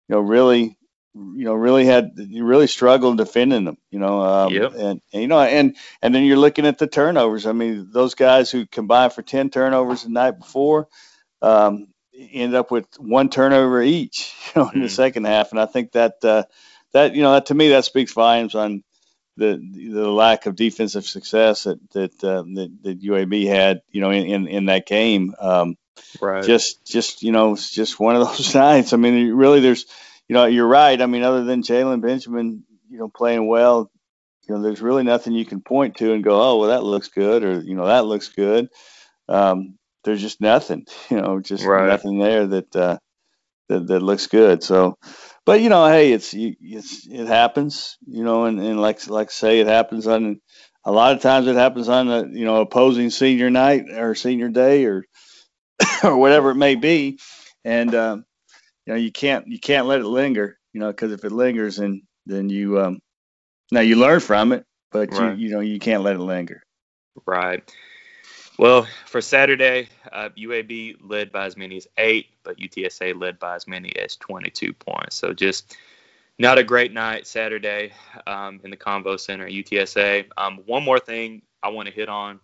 you 0.08 0.16
know 0.16 0.20
really 0.20 0.78
you 1.14 1.44
know 1.46 1.54
really 1.54 1.86
had 1.86 2.12
you 2.18 2.44
really 2.44 2.68
struggled 2.68 3.18
defending 3.18 3.64
them. 3.64 3.78
You 3.90 4.00
know, 4.00 4.22
um, 4.22 4.54
yep. 4.54 4.74
and, 4.74 5.02
and 5.14 5.22
you 5.22 5.28
know 5.28 5.40
and 5.40 5.78
and 6.02 6.14
then 6.14 6.26
you're 6.26 6.38
looking 6.38 6.66
at 6.66 6.78
the 6.78 6.88
turnovers. 6.88 7.46
I 7.46 7.54
mean, 7.54 7.90
those 7.92 8.16
guys 8.16 8.52
who 8.52 8.66
combined 8.66 9.14
for 9.14 9.22
ten 9.22 9.50
turnovers 9.50 10.04
the 10.04 10.10
night 10.10 10.40
before. 10.40 10.88
Um, 11.42 11.88
end 12.14 12.54
up 12.54 12.70
with 12.70 12.86
one 13.00 13.30
turnover 13.30 13.82
each, 13.82 14.36
you 14.56 14.62
know, 14.62 14.70
in 14.70 14.82
mm. 14.82 14.84
the 14.84 14.90
second 14.90 15.26
half, 15.26 15.52
and 15.52 15.60
I 15.60 15.66
think 15.66 15.94
that 15.94 16.24
uh, 16.24 16.44
that 16.94 17.16
you 17.16 17.22
know 17.22 17.34
that 17.34 17.48
to 17.48 17.56
me 17.56 17.70
that 17.70 17.86
speaks 17.86 18.14
volumes 18.14 18.56
on 18.56 18.84
the 19.38 19.58
the 19.92 20.10
lack 20.10 20.46
of 20.46 20.56
defensive 20.56 21.06
success 21.06 21.64
that 21.64 21.80
that 21.92 22.24
uh, 22.24 22.44
that, 22.44 22.72
that, 22.84 23.02
UAB 23.02 23.48
had, 23.48 23.82
you 23.92 24.02
know, 24.02 24.12
in 24.12 24.26
in, 24.26 24.48
in 24.48 24.66
that 24.66 24.86
game. 24.86 25.34
Um, 25.40 25.78
right. 26.22 26.44
Just 26.44 26.86
just 26.86 27.24
you 27.24 27.32
know, 27.32 27.54
it's 27.54 27.72
just 27.72 28.00
one 28.00 28.16
of 28.16 28.28
those 28.28 28.54
nights. 28.54 28.94
I 28.94 28.98
mean, 28.98 29.34
really, 29.34 29.62
there's, 29.62 29.86
you 30.28 30.34
know, 30.34 30.46
you're 30.46 30.68
right. 30.68 31.02
I 31.02 31.06
mean, 31.06 31.24
other 31.24 31.44
than 31.44 31.64
Jalen 31.64 32.02
Benjamin, 32.02 32.64
you 32.90 33.00
know, 33.00 33.10
playing 33.10 33.48
well, 33.48 33.90
you 34.48 34.56
know, 34.56 34.62
there's 34.62 34.82
really 34.82 35.04
nothing 35.04 35.34
you 35.34 35.46
can 35.46 35.62
point 35.62 35.98
to 35.98 36.14
and 36.14 36.24
go, 36.24 36.42
oh, 36.42 36.58
well, 36.58 36.70
that 36.70 36.84
looks 36.84 37.08
good, 37.08 37.44
or 37.44 37.62
you 37.62 37.76
know, 37.76 37.88
that 37.88 38.06
looks 38.06 38.30
good. 38.30 38.70
Um, 39.30 39.78
there's 40.04 40.22
just 40.22 40.42
nothing, 40.42 40.86
you 41.10 41.22
know, 41.22 41.40
just 41.40 41.66
right. 41.66 41.88
nothing 41.88 42.20
there 42.20 42.48
that 42.48 42.76
uh, 42.76 42.98
that 43.70 43.88
that 43.88 44.02
looks 44.02 44.28
good. 44.28 44.64
So 44.64 44.98
but 45.52 45.60
you 45.60 45.68
know, 45.68 45.86
hey, 45.86 46.14
it's 46.14 46.34
it's 46.34 47.06
it 47.06 47.28
happens, 47.28 47.98
you 48.08 48.24
know, 48.24 48.46
and, 48.46 48.58
and 48.58 48.80
like 48.80 49.06
like 49.10 49.28
I 49.28 49.32
say, 49.32 49.60
it 49.60 49.68
happens 49.68 50.08
on 50.08 50.40
a 50.86 50.94
lot 50.94 51.14
of 51.14 51.22
times 51.22 51.46
it 51.46 51.58
happens 51.58 51.90
on 51.90 52.10
a 52.10 52.26
you 52.26 52.46
know 52.46 52.62
opposing 52.62 53.10
senior 53.10 53.50
night 53.50 53.90
or 53.92 54.16
senior 54.16 54.48
day 54.48 54.86
or 54.86 55.04
or 56.06 56.16
whatever 56.16 56.52
it 56.52 56.56
may 56.56 56.76
be, 56.76 57.20
and 57.66 57.94
um, 57.94 58.24
you 58.86 58.94
know 58.94 58.98
you 58.98 59.12
can't 59.12 59.46
you 59.48 59.60
can't 59.60 59.88
let 59.88 60.00
it 60.00 60.06
linger, 60.06 60.58
you 60.72 60.80
know, 60.80 60.88
because 60.88 61.12
if 61.12 61.26
it 61.26 61.34
lingers, 61.34 61.76
then 61.76 62.04
then 62.26 62.48
you 62.48 62.80
um, 62.80 63.00
now 63.74 63.82
you 63.82 63.98
learn 63.98 64.22
from 64.22 64.54
it, 64.54 64.64
but 64.90 65.12
right. 65.12 65.38
you 65.38 65.48
you 65.48 65.54
know 65.54 65.60
you 65.60 65.80
can't 65.80 66.04
let 66.04 66.16
it 66.16 66.20
linger. 66.20 66.64
Right. 67.28 67.62
Well, 68.62 68.88
for 69.08 69.22
Saturday, 69.22 69.90
uh, 70.12 70.30
UAB 70.38 70.98
led 71.02 71.32
by 71.32 71.48
as 71.48 71.58
many 71.58 71.78
as 71.78 71.88
eight, 71.98 72.28
but 72.44 72.60
UTSA 72.60 73.20
led 73.20 73.40
by 73.40 73.56
as 73.56 73.68
many 73.68 73.92
as 73.96 74.18
22 74.18 74.72
points. 74.74 75.16
So 75.16 75.34
just 75.34 75.76
not 76.38 76.60
a 76.60 76.64
great 76.64 76.94
night 76.94 77.26
Saturday 77.26 77.92
um, 78.28 78.62
in 78.64 78.70
the 78.70 78.78
Convo 78.78 79.20
Center 79.20 79.48
at 79.48 79.52
UTSA. 79.52 80.28
Um, 80.38 80.60
one 80.68 80.84
more 80.84 81.00
thing 81.00 81.42
I 81.64 81.70
want 81.70 81.88
to 81.88 81.92
hit 81.92 82.08
on 82.08 82.40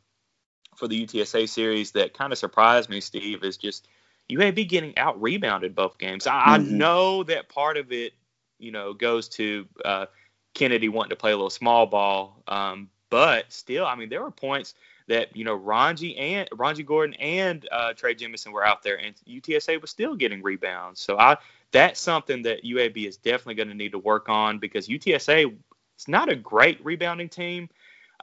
for 0.75 0.87
the 0.87 1.05
UTSA 1.05 1.47
series 1.47 1.91
that 1.91 2.15
kind 2.15 2.33
of 2.33 2.39
surprised 2.39 2.89
me, 2.89 2.99
Steve, 2.99 3.43
is 3.43 3.57
just 3.57 3.87
UAB 4.31 4.67
getting 4.67 4.97
out 4.97 5.21
rebounded 5.21 5.75
both 5.75 5.99
games. 5.99 6.25
I, 6.25 6.31
mm-hmm. 6.31 6.49
I, 6.49 6.57
know 6.57 7.23
that 7.25 7.47
part 7.47 7.77
of 7.77 7.91
it, 7.91 8.13
you 8.57 8.71
know, 8.71 8.95
goes 8.95 9.29
to 9.29 9.67
uh, 9.85 10.07
Kennedy 10.55 10.89
wanting 10.89 11.11
to 11.11 11.15
play 11.15 11.33
a 11.33 11.35
little 11.35 11.51
small 11.51 11.85
ball, 11.85 12.41
um, 12.47 12.89
but 13.11 13.53
still, 13.53 13.85
I 13.85 13.93
mean, 13.93 14.09
there 14.09 14.23
were 14.23 14.31
points– 14.31 14.73
that 15.07 15.35
you 15.35 15.43
know 15.43 15.57
Rongie 15.57 16.19
and 16.19 16.49
Rongie 16.51 16.85
Gordon 16.85 17.15
and 17.15 17.67
uh, 17.71 17.93
Trey 17.93 18.15
Jemison 18.15 18.51
were 18.51 18.65
out 18.65 18.83
there, 18.83 18.99
and 18.99 19.15
UTSA 19.27 19.81
was 19.81 19.89
still 19.89 20.15
getting 20.15 20.41
rebounds. 20.41 20.99
So 20.99 21.17
I 21.17 21.37
that's 21.71 21.99
something 21.99 22.43
that 22.43 22.63
UAB 22.63 23.07
is 23.07 23.17
definitely 23.17 23.55
going 23.55 23.69
to 23.69 23.75
need 23.75 23.91
to 23.91 23.99
work 23.99 24.29
on 24.29 24.59
because 24.59 24.87
UTSA 24.87 25.55
is 25.97 26.07
not 26.07 26.31
a 26.31 26.35
great 26.35 26.83
rebounding 26.83 27.29
team. 27.29 27.69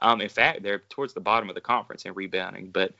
Um, 0.01 0.21
in 0.21 0.29
fact, 0.29 0.63
they're 0.63 0.83
towards 0.89 1.13
the 1.13 1.21
bottom 1.21 1.49
of 1.49 1.55
the 1.55 1.61
conference 1.61 2.05
in 2.05 2.13
rebounding, 2.13 2.69
but 2.69 2.93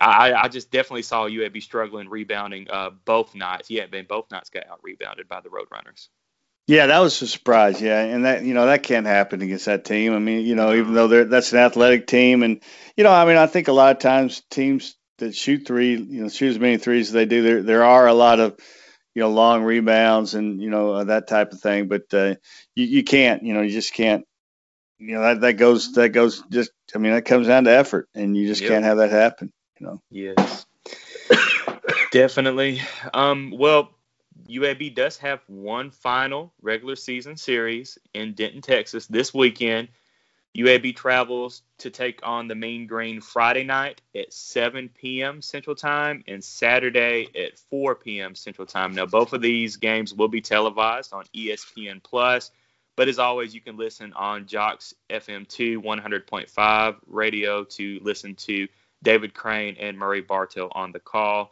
I, 0.00 0.32
I 0.34 0.48
just 0.48 0.70
definitely 0.70 1.02
saw 1.02 1.28
UAB 1.28 1.62
struggling 1.62 2.08
rebounding 2.08 2.68
uh, 2.70 2.90
both 3.04 3.34
nights. 3.34 3.70
Yeah, 3.70 3.86
man, 3.90 4.06
both 4.08 4.30
nights 4.30 4.50
got 4.50 4.68
out 4.68 4.80
rebounded 4.82 5.28
by 5.28 5.40
the 5.40 5.48
Roadrunners. 5.48 6.08
Yeah, 6.66 6.86
that 6.86 7.00
was 7.00 7.20
a 7.20 7.26
surprise. 7.26 7.80
Yeah, 7.80 8.00
and 8.00 8.24
that 8.24 8.42
you 8.42 8.54
know 8.54 8.66
that 8.66 8.82
can't 8.82 9.06
happen 9.06 9.42
against 9.42 9.66
that 9.66 9.84
team. 9.84 10.14
I 10.14 10.18
mean, 10.18 10.46
you 10.46 10.54
know, 10.54 10.72
even 10.72 10.94
though 10.94 11.08
they're 11.08 11.24
that's 11.26 11.52
an 11.52 11.58
athletic 11.58 12.06
team, 12.06 12.42
and 12.42 12.62
you 12.96 13.04
know, 13.04 13.12
I 13.12 13.26
mean, 13.26 13.36
I 13.36 13.46
think 13.46 13.68
a 13.68 13.72
lot 13.72 13.94
of 13.94 13.98
times 13.98 14.42
teams 14.50 14.96
that 15.18 15.34
shoot 15.34 15.66
three, 15.66 15.96
you 15.96 16.22
know, 16.22 16.28
shoot 16.28 16.50
as 16.50 16.58
many 16.58 16.78
threes 16.78 17.08
as 17.08 17.12
they 17.12 17.26
do, 17.26 17.42
there 17.42 17.62
there 17.62 17.84
are 17.84 18.06
a 18.06 18.14
lot 18.14 18.40
of 18.40 18.58
you 19.14 19.20
know 19.20 19.30
long 19.30 19.62
rebounds 19.62 20.34
and 20.34 20.60
you 20.60 20.70
know 20.70 20.92
uh, 20.92 21.04
that 21.04 21.28
type 21.28 21.52
of 21.52 21.60
thing. 21.60 21.88
But 21.88 22.12
uh, 22.14 22.36
you 22.74 22.86
you 22.86 23.04
can't, 23.04 23.42
you 23.42 23.52
know, 23.52 23.60
you 23.60 23.70
just 23.70 23.92
can't. 23.92 24.24
You 24.98 25.16
know 25.16 25.22
that 25.22 25.40
that 25.42 25.52
goes 25.54 25.92
that 25.92 26.10
goes 26.10 26.42
just. 26.50 26.70
I 26.94 26.98
mean, 26.98 27.12
that 27.12 27.26
comes 27.26 27.46
down 27.46 27.64
to 27.64 27.72
effort, 27.72 28.08
and 28.14 28.34
you 28.34 28.46
just 28.46 28.62
yep. 28.62 28.70
can't 28.70 28.84
have 28.84 28.98
that 28.98 29.10
happen. 29.10 29.52
You 29.80 29.86
know. 29.86 30.02
Yes. 30.10 30.64
Definitely. 32.12 32.80
Um, 33.12 33.52
well, 33.56 33.90
UAB 34.48 34.94
does 34.94 35.16
have 35.18 35.40
one 35.46 35.90
final 35.90 36.52
regular 36.60 36.96
season 36.96 37.36
series 37.36 37.98
in 38.12 38.34
Denton, 38.34 38.62
Texas 38.62 39.06
this 39.06 39.32
weekend. 39.32 39.88
UAB 40.56 40.94
travels 40.94 41.62
to 41.78 41.90
take 41.90 42.20
on 42.22 42.46
the 42.46 42.54
Mean 42.54 42.86
Green 42.86 43.20
Friday 43.20 43.64
night 43.64 44.00
at 44.14 44.32
7 44.32 44.88
p.m. 44.88 45.42
Central 45.42 45.74
Time 45.74 46.22
and 46.28 46.44
Saturday 46.44 47.28
at 47.36 47.58
4 47.70 47.96
p.m. 47.96 48.36
Central 48.36 48.66
Time. 48.66 48.94
Now, 48.94 49.06
both 49.06 49.32
of 49.32 49.42
these 49.42 49.76
games 49.76 50.14
will 50.14 50.28
be 50.28 50.40
televised 50.40 51.12
on 51.12 51.24
ESPN 51.34 52.02
Plus, 52.02 52.52
but 52.94 53.08
as 53.08 53.18
always, 53.18 53.52
you 53.52 53.60
can 53.60 53.76
listen 53.76 54.12
on 54.12 54.46
Jox 54.46 54.94
FM2 55.10 55.78
100.5 55.78 56.96
radio 57.08 57.64
to 57.64 57.98
listen 58.02 58.36
to 58.36 58.68
David 59.02 59.34
Crane 59.34 59.76
and 59.80 59.98
Murray 59.98 60.20
Bartow 60.20 60.68
on 60.72 60.92
the 60.92 61.00
call 61.00 61.50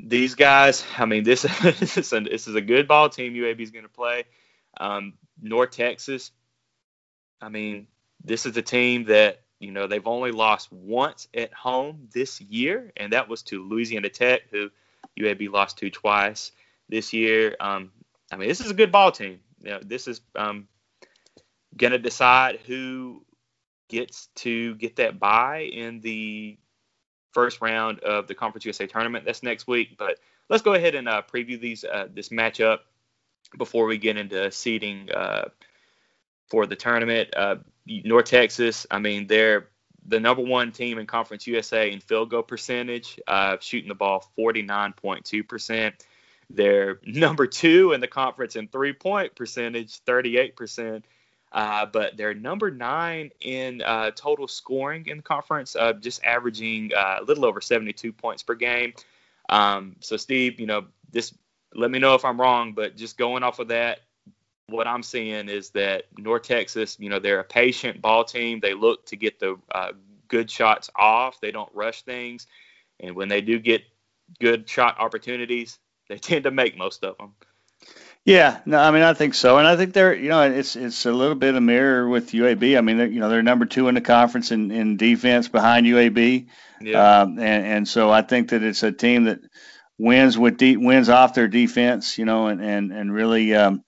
these 0.00 0.34
guys, 0.34 0.84
I 0.96 1.06
mean, 1.06 1.24
this, 1.24 1.42
this, 1.62 1.96
is, 1.96 2.12
a, 2.12 2.20
this 2.20 2.48
is 2.48 2.54
a 2.54 2.60
good 2.60 2.88
ball 2.88 3.08
team 3.08 3.34
UAB 3.34 3.60
is 3.60 3.70
going 3.70 3.84
to 3.84 3.90
play. 3.90 4.24
Um, 4.78 5.14
North 5.40 5.70
Texas, 5.72 6.30
I 7.40 7.48
mean, 7.48 7.86
this 8.24 8.46
is 8.46 8.56
a 8.56 8.62
team 8.62 9.04
that, 9.04 9.42
you 9.58 9.72
know, 9.72 9.86
they've 9.86 10.06
only 10.06 10.30
lost 10.30 10.72
once 10.72 11.28
at 11.34 11.52
home 11.52 12.08
this 12.12 12.40
year, 12.40 12.92
and 12.96 13.12
that 13.12 13.28
was 13.28 13.42
to 13.44 13.66
Louisiana 13.66 14.08
Tech, 14.08 14.42
who 14.50 14.70
UAB 15.18 15.50
lost 15.50 15.78
to 15.78 15.90
twice 15.90 16.52
this 16.88 17.12
year. 17.12 17.56
Um, 17.58 17.90
I 18.30 18.36
mean, 18.36 18.48
this 18.48 18.60
is 18.60 18.70
a 18.70 18.74
good 18.74 18.92
ball 18.92 19.10
team. 19.10 19.40
You 19.62 19.70
know, 19.70 19.80
this 19.84 20.06
is 20.06 20.20
um, 20.36 20.68
going 21.76 21.92
to 21.92 21.98
decide 21.98 22.60
who 22.66 23.24
gets 23.88 24.28
to 24.36 24.74
get 24.76 24.96
that 24.96 25.18
bye 25.18 25.68
in 25.72 26.00
the 26.00 26.58
first 27.32 27.60
round 27.60 28.00
of 28.00 28.26
the 28.26 28.34
Conference 28.34 28.64
USA 28.64 28.86
tournament. 28.86 29.24
That's 29.24 29.42
next 29.42 29.66
week. 29.66 29.96
But 29.98 30.18
let's 30.48 30.62
go 30.62 30.74
ahead 30.74 30.94
and 30.94 31.08
uh, 31.08 31.22
preview 31.32 31.60
these 31.60 31.84
uh, 31.84 32.08
this 32.12 32.28
matchup 32.30 32.80
before 33.56 33.86
we 33.86 33.98
get 33.98 34.16
into 34.16 34.50
seeding 34.50 35.10
uh, 35.10 35.48
for 36.48 36.66
the 36.66 36.76
tournament. 36.76 37.30
Uh, 37.36 37.56
North 37.86 38.26
Texas, 38.26 38.86
I 38.90 38.98
mean, 38.98 39.26
they're 39.26 39.68
the 40.06 40.20
number 40.20 40.42
one 40.42 40.72
team 40.72 40.98
in 40.98 41.06
Conference 41.06 41.46
USA 41.46 41.90
in 41.90 42.00
field 42.00 42.30
goal 42.30 42.42
percentage, 42.42 43.18
uh, 43.26 43.56
shooting 43.60 43.88
the 43.88 43.94
ball 43.94 44.24
49.2%. 44.38 45.92
They're 46.50 46.98
number 47.06 47.46
two 47.46 47.92
in 47.92 48.00
the 48.00 48.08
conference 48.08 48.56
in 48.56 48.68
three 48.68 48.92
point 48.92 49.34
percentage, 49.34 50.00
38%. 50.04 51.02
Uh, 51.50 51.86
but 51.86 52.16
they're 52.16 52.34
number 52.34 52.70
nine 52.70 53.30
in 53.40 53.82
uh, 53.82 54.10
total 54.10 54.46
scoring 54.46 55.06
in 55.06 55.18
the 55.18 55.22
conference, 55.22 55.74
uh, 55.76 55.94
just 55.94 56.22
averaging 56.22 56.90
uh, 56.94 57.18
a 57.20 57.24
little 57.24 57.46
over 57.46 57.60
72 57.60 58.12
points 58.12 58.42
per 58.42 58.54
game. 58.54 58.92
Um, 59.48 59.96
so, 60.00 60.16
Steve, 60.16 60.60
you 60.60 60.66
know, 60.66 60.86
this 61.10 61.32
let 61.74 61.90
me 61.90 61.98
know 61.98 62.14
if 62.14 62.24
I'm 62.24 62.40
wrong, 62.40 62.72
but 62.72 62.96
just 62.96 63.16
going 63.16 63.42
off 63.42 63.58
of 63.58 63.68
that, 63.68 64.00
what 64.68 64.86
I'm 64.86 65.02
seeing 65.02 65.48
is 65.48 65.70
that 65.70 66.04
North 66.18 66.42
Texas, 66.42 66.96
you 67.00 67.08
know, 67.08 67.18
they're 67.18 67.40
a 67.40 67.44
patient 67.44 68.02
ball 68.02 68.24
team. 68.24 68.60
They 68.60 68.74
look 68.74 69.06
to 69.06 69.16
get 69.16 69.38
the 69.38 69.56
uh, 69.72 69.92
good 70.28 70.50
shots 70.50 70.90
off. 70.94 71.40
They 71.40 71.50
don't 71.50 71.70
rush 71.74 72.02
things, 72.02 72.46
and 73.00 73.16
when 73.16 73.28
they 73.28 73.40
do 73.40 73.58
get 73.58 73.82
good 74.38 74.68
shot 74.68 74.98
opportunities, 74.98 75.78
they 76.08 76.18
tend 76.18 76.44
to 76.44 76.50
make 76.50 76.76
most 76.76 77.04
of 77.04 77.16
them. 77.16 77.34
Yeah, 78.28 78.60
no, 78.66 78.78
I 78.78 78.90
mean 78.90 79.02
I 79.02 79.14
think 79.14 79.32
so, 79.32 79.56
and 79.56 79.66
I 79.66 79.76
think 79.76 79.94
they're 79.94 80.14
you 80.14 80.28
know 80.28 80.42
it's 80.42 80.76
it's 80.76 81.06
a 81.06 81.12
little 81.12 81.34
bit 81.34 81.54
a 81.54 81.62
mirror 81.62 82.06
with 82.06 82.32
UAB. 82.32 82.76
I 82.76 82.82
mean 82.82 82.98
you 82.98 83.20
know 83.20 83.30
they're 83.30 83.42
number 83.42 83.64
two 83.64 83.88
in 83.88 83.94
the 83.94 84.02
conference 84.02 84.52
in, 84.52 84.70
in 84.70 84.98
defense 84.98 85.48
behind 85.48 85.86
UAB, 85.86 86.46
yeah. 86.82 87.20
Um, 87.20 87.38
and 87.38 87.66
and 87.66 87.88
so 87.88 88.10
I 88.10 88.20
think 88.20 88.50
that 88.50 88.62
it's 88.62 88.82
a 88.82 88.92
team 88.92 89.24
that 89.24 89.40
wins 89.96 90.36
with 90.36 90.58
de- 90.58 90.76
wins 90.76 91.08
off 91.08 91.32
their 91.32 91.48
defense, 91.48 92.18
you 92.18 92.26
know, 92.26 92.48
and 92.48 92.62
and 92.62 92.92
and 92.92 93.10
really 93.10 93.54
um, 93.54 93.82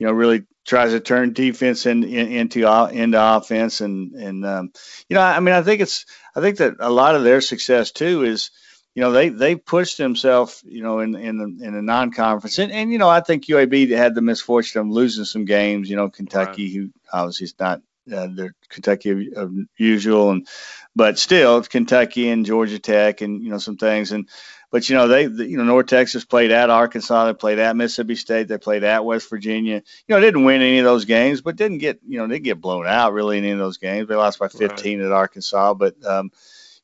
you 0.00 0.06
know 0.08 0.12
really 0.12 0.42
tries 0.66 0.90
to 0.90 0.98
turn 0.98 1.32
defense 1.32 1.86
in, 1.86 2.02
in, 2.02 2.32
into 2.32 2.66
into 2.92 3.36
offense, 3.36 3.80
and 3.80 4.16
and 4.16 4.44
um, 4.44 4.72
you 5.08 5.14
know 5.14 5.22
I 5.22 5.38
mean 5.38 5.54
I 5.54 5.62
think 5.62 5.80
it's 5.80 6.06
I 6.34 6.40
think 6.40 6.56
that 6.56 6.74
a 6.80 6.90
lot 6.90 7.14
of 7.14 7.22
their 7.22 7.40
success 7.40 7.92
too 7.92 8.24
is 8.24 8.50
you 8.94 9.02
know, 9.02 9.12
they 9.12 9.28
they 9.28 9.54
pushed 9.54 9.98
themselves, 9.98 10.62
you 10.66 10.82
know, 10.82 10.98
in 10.98 11.14
in 11.14 11.38
the, 11.38 11.64
in 11.64 11.74
a 11.74 11.82
non-conference, 11.82 12.58
and, 12.58 12.72
and 12.72 12.90
you 12.90 12.98
know, 12.98 13.08
I 13.08 13.20
think 13.20 13.46
UAB 13.46 13.90
had 13.90 14.14
the 14.14 14.22
misfortune 14.22 14.80
of 14.80 14.88
losing 14.88 15.24
some 15.24 15.44
games. 15.44 15.88
You 15.88 15.96
know, 15.96 16.08
Kentucky, 16.08 16.64
right. 16.64 16.74
who 16.74 16.90
obviously 17.12 17.44
is 17.44 17.54
not 17.58 17.82
uh, 18.12 18.26
their 18.34 18.54
Kentucky 18.68 19.10
of, 19.10 19.36
of, 19.36 19.52
usual, 19.76 20.30
and 20.30 20.48
but 20.96 21.18
still 21.18 21.62
Kentucky 21.62 22.28
and 22.30 22.44
Georgia 22.44 22.80
Tech, 22.80 23.20
and 23.20 23.44
you 23.44 23.50
know 23.50 23.58
some 23.58 23.76
things, 23.76 24.10
and 24.10 24.28
but 24.72 24.88
you 24.88 24.96
know 24.96 25.06
they, 25.06 25.26
the, 25.26 25.46
you 25.46 25.56
know 25.56 25.64
North 25.64 25.86
Texas 25.86 26.24
played 26.24 26.50
at 26.50 26.68
Arkansas, 26.68 27.26
they 27.26 27.34
played 27.34 27.60
at 27.60 27.76
Mississippi 27.76 28.16
State, 28.16 28.48
they 28.48 28.58
played 28.58 28.82
at 28.82 29.04
West 29.04 29.30
Virginia. 29.30 29.82
You 30.08 30.14
know, 30.14 30.20
didn't 30.20 30.44
win 30.44 30.62
any 30.62 30.78
of 30.78 30.84
those 30.84 31.04
games, 31.04 31.42
but 31.42 31.54
didn't 31.54 31.78
get 31.78 32.00
you 32.08 32.18
know 32.18 32.26
they 32.26 32.40
get 32.40 32.60
blown 32.60 32.88
out 32.88 33.12
really 33.12 33.38
in 33.38 33.44
any 33.44 33.52
of 33.52 33.58
those 33.60 33.78
games. 33.78 34.08
They 34.08 34.16
lost 34.16 34.40
by 34.40 34.48
15 34.48 34.98
right. 34.98 35.06
at 35.06 35.12
Arkansas, 35.12 35.74
but 35.74 35.94
um, 36.04 36.32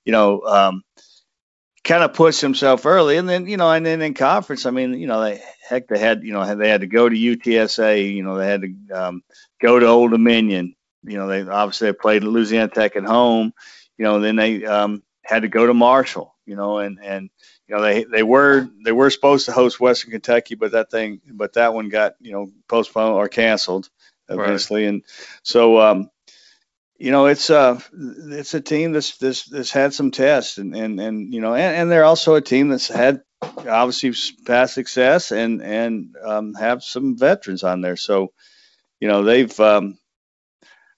you 0.05 0.13
know. 0.13 0.43
Um, 0.43 0.85
kind 1.87 2.03
of 2.03 2.13
pushed 2.13 2.41
himself 2.41 2.85
early, 2.85 3.17
and 3.17 3.29
then 3.29 3.47
you 3.47 3.57
know, 3.57 3.71
and 3.71 3.87
then 3.87 4.03
in 4.03 4.13
conference, 4.13 4.67
I 4.67 4.71
mean, 4.71 4.95
you 4.95 5.07
know, 5.07 5.23
they 5.23 5.41
heck 5.67 5.89
they 5.89 5.99
had 5.99 6.23
you 6.23 6.33
know 6.33 6.55
they 6.55 6.69
had 6.69 6.83
to 6.83 6.87
go 6.87 7.09
to 7.09 7.17
UTSA, 7.17 8.15
you 8.15 8.23
know, 8.23 8.37
they 8.37 8.47
had 8.47 8.63
to 8.63 8.91
um, 8.91 9.23
go 9.61 9.79
to 9.79 9.87
Old 9.87 10.11
Dominion, 10.11 10.75
you 11.05 11.17
know, 11.17 11.29
they 11.29 11.43
obviously 11.43 11.89
they 11.89 11.93
played 11.93 12.25
Louisiana 12.25 12.69
Tech 12.69 12.97
at 12.97 13.05
home. 13.05 13.53
You 13.97 14.05
know, 14.05 14.21
then 14.21 14.37
they 14.37 14.65
um, 14.65 15.03
had 15.25 15.43
to 15.43 15.49
go 15.49 15.67
to 15.67 15.75
Marshall. 15.75 16.35
You 16.45 16.55
know, 16.55 16.79
and 16.79 16.99
and 17.03 17.31
you 17.67 17.75
know 17.75 17.83
they 17.83 18.05
they 18.05 18.23
were 18.23 18.69
they 18.85 18.93
were 18.93 19.11
supposed 19.11 19.47
to 19.47 19.53
host 19.53 19.81
Western 19.81 20.13
Kentucky, 20.13 20.55
but 20.55 20.73
that 20.73 20.91
thing 20.91 21.21
but 21.33 21.55
that 21.55 21.75
one 21.75 21.89
got 21.89 22.15
you 22.21 22.33
know 22.33 22.49
postponed 22.69 23.15
or 23.15 23.29
canceled 23.29 23.89
obviously, 24.29 24.83
right. 24.83 24.89
and 24.89 25.03
so 25.43 25.81
um, 25.81 26.11
you 26.99 27.11
know 27.11 27.27
it's 27.27 27.51
uh 27.51 27.79
it's 28.31 28.55
a 28.55 28.61
team 28.61 28.93
that's 28.93 29.19
this 29.19 29.45
that's 29.45 29.71
had 29.71 29.93
some 29.93 30.11
tests 30.11 30.59
and 30.59 30.75
and 30.75 30.99
and 30.99 31.35
you 31.35 31.41
know 31.41 31.55
and, 31.55 31.77
and 31.77 31.91
they're 31.91 32.05
also 32.05 32.35
a 32.35 32.41
team 32.41 32.69
that's 32.69 32.89
had 32.89 33.23
obviously 33.43 34.13
past 34.47 34.75
success 34.75 35.33
and 35.33 35.63
and 35.63 36.17
um, 36.25 36.55
have 36.55 36.83
some 36.83 37.17
veterans 37.17 37.63
on 37.63 37.81
there, 37.81 37.97
so 37.97 38.33
you 39.01 39.09
know 39.09 39.25
they've 39.25 39.59
um, 39.61 39.99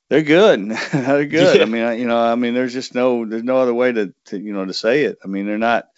they're 0.08 0.22
good. 0.22 0.70
they're 0.92 1.26
good. 1.26 1.56
Yeah. 1.56 1.62
I 1.62 1.66
mean, 1.66 1.98
you 1.98 2.06
know, 2.06 2.18
I 2.18 2.34
mean, 2.34 2.54
there's 2.54 2.72
just 2.72 2.94
no, 2.94 3.26
there's 3.26 3.42
no 3.42 3.58
other 3.58 3.74
way 3.74 3.92
to, 3.92 4.14
to, 4.26 4.38
you 4.38 4.54
know, 4.54 4.64
to 4.64 4.72
say 4.72 5.04
it. 5.04 5.18
I 5.22 5.26
mean, 5.26 5.46
they're 5.46 5.58
not 5.58 5.88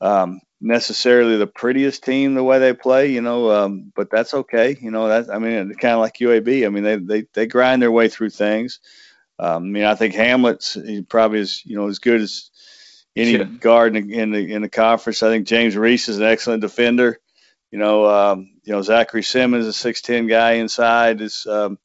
um, 0.00 0.40
necessarily 0.60 1.36
the 1.36 1.46
prettiest 1.46 2.04
team 2.04 2.34
the 2.34 2.44
way 2.44 2.58
they 2.58 2.72
play, 2.72 3.10
you 3.10 3.22
know, 3.22 3.50
um, 3.50 3.92
but 3.96 4.10
that's 4.10 4.32
okay. 4.32 4.76
You 4.80 4.90
know, 4.90 5.08
that 5.08 5.34
I 5.34 5.38
mean, 5.38 5.70
it's 5.70 5.80
kind 5.80 5.94
of 5.94 6.00
like 6.00 6.18
UAB. 6.18 6.66
I 6.66 6.68
mean, 6.68 6.84
they 6.84 6.96
they 6.96 7.26
they 7.32 7.46
grind 7.46 7.82
their 7.82 7.92
way 7.92 8.08
through 8.08 8.30
things. 8.30 8.80
Um, 9.38 9.64
I 9.64 9.66
mean, 9.66 9.84
I 9.84 9.94
think 9.94 10.14
Hamlet's 10.14 10.78
probably 11.08 11.40
is 11.40 11.62
you 11.64 11.76
know 11.76 11.88
as 11.88 11.98
good 11.98 12.20
as 12.20 12.50
any 13.14 13.32
yeah. 13.32 13.44
guard 13.44 13.96
in 13.96 14.08
the, 14.08 14.18
in 14.18 14.30
the 14.30 14.52
in 14.52 14.62
the 14.62 14.68
conference. 14.68 15.22
I 15.22 15.28
think 15.28 15.46
James 15.46 15.76
Reese 15.76 16.08
is 16.08 16.18
an 16.18 16.24
excellent 16.24 16.62
defender. 16.62 17.18
You 17.70 17.78
know, 17.78 18.06
um, 18.06 18.50
you 18.64 18.72
know 18.72 18.82
Zachary 18.82 19.22
Simmons, 19.22 19.66
a 19.66 19.72
six 19.72 20.00
ten 20.00 20.26
guy 20.26 20.52
inside, 20.52 21.20
is 21.20 21.46
um, 21.46 21.78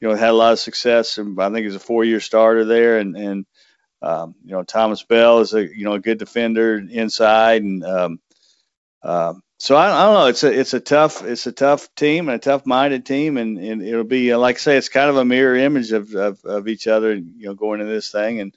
you 0.00 0.08
know 0.08 0.14
had 0.14 0.30
a 0.30 0.32
lot 0.34 0.52
of 0.52 0.58
success, 0.58 1.18
and 1.18 1.40
I 1.40 1.50
think 1.50 1.64
he's 1.64 1.74
a 1.74 1.80
four 1.80 2.04
year 2.04 2.20
starter 2.20 2.64
there, 2.64 2.98
and 2.98 3.16
and 3.16 3.46
um, 4.02 4.34
you 4.44 4.52
know, 4.52 4.62
Thomas 4.62 5.02
Bell 5.02 5.40
is 5.40 5.52
a 5.54 5.62
you 5.62 5.84
know 5.84 5.92
a 5.92 6.00
good 6.00 6.18
defender 6.18 6.78
inside, 6.78 7.62
and 7.62 7.84
um, 7.84 8.20
uh, 9.02 9.34
so 9.60 9.76
I, 9.76 9.90
I, 9.90 10.04
don't 10.06 10.14
know. 10.14 10.26
It's 10.26 10.42
a 10.42 10.58
it's 10.58 10.72
a 10.72 10.80
tough 10.80 11.22
it's 11.22 11.46
a 11.46 11.52
tough 11.52 11.94
team 11.94 12.30
and 12.30 12.36
a 12.36 12.38
tough 12.38 12.64
minded 12.64 13.04
team, 13.04 13.36
and, 13.36 13.58
and 13.58 13.82
it'll 13.82 14.04
be 14.04 14.32
uh, 14.32 14.38
like 14.38 14.56
I 14.56 14.58
say, 14.58 14.76
it's 14.78 14.88
kind 14.88 15.10
of 15.10 15.18
a 15.18 15.24
mirror 15.24 15.54
image 15.54 15.92
of, 15.92 16.14
of, 16.14 16.42
of 16.46 16.66
each 16.66 16.86
other, 16.86 17.14
you 17.14 17.46
know, 17.46 17.54
going 17.54 17.80
into 17.80 17.92
this 17.92 18.10
thing, 18.10 18.40
and 18.40 18.54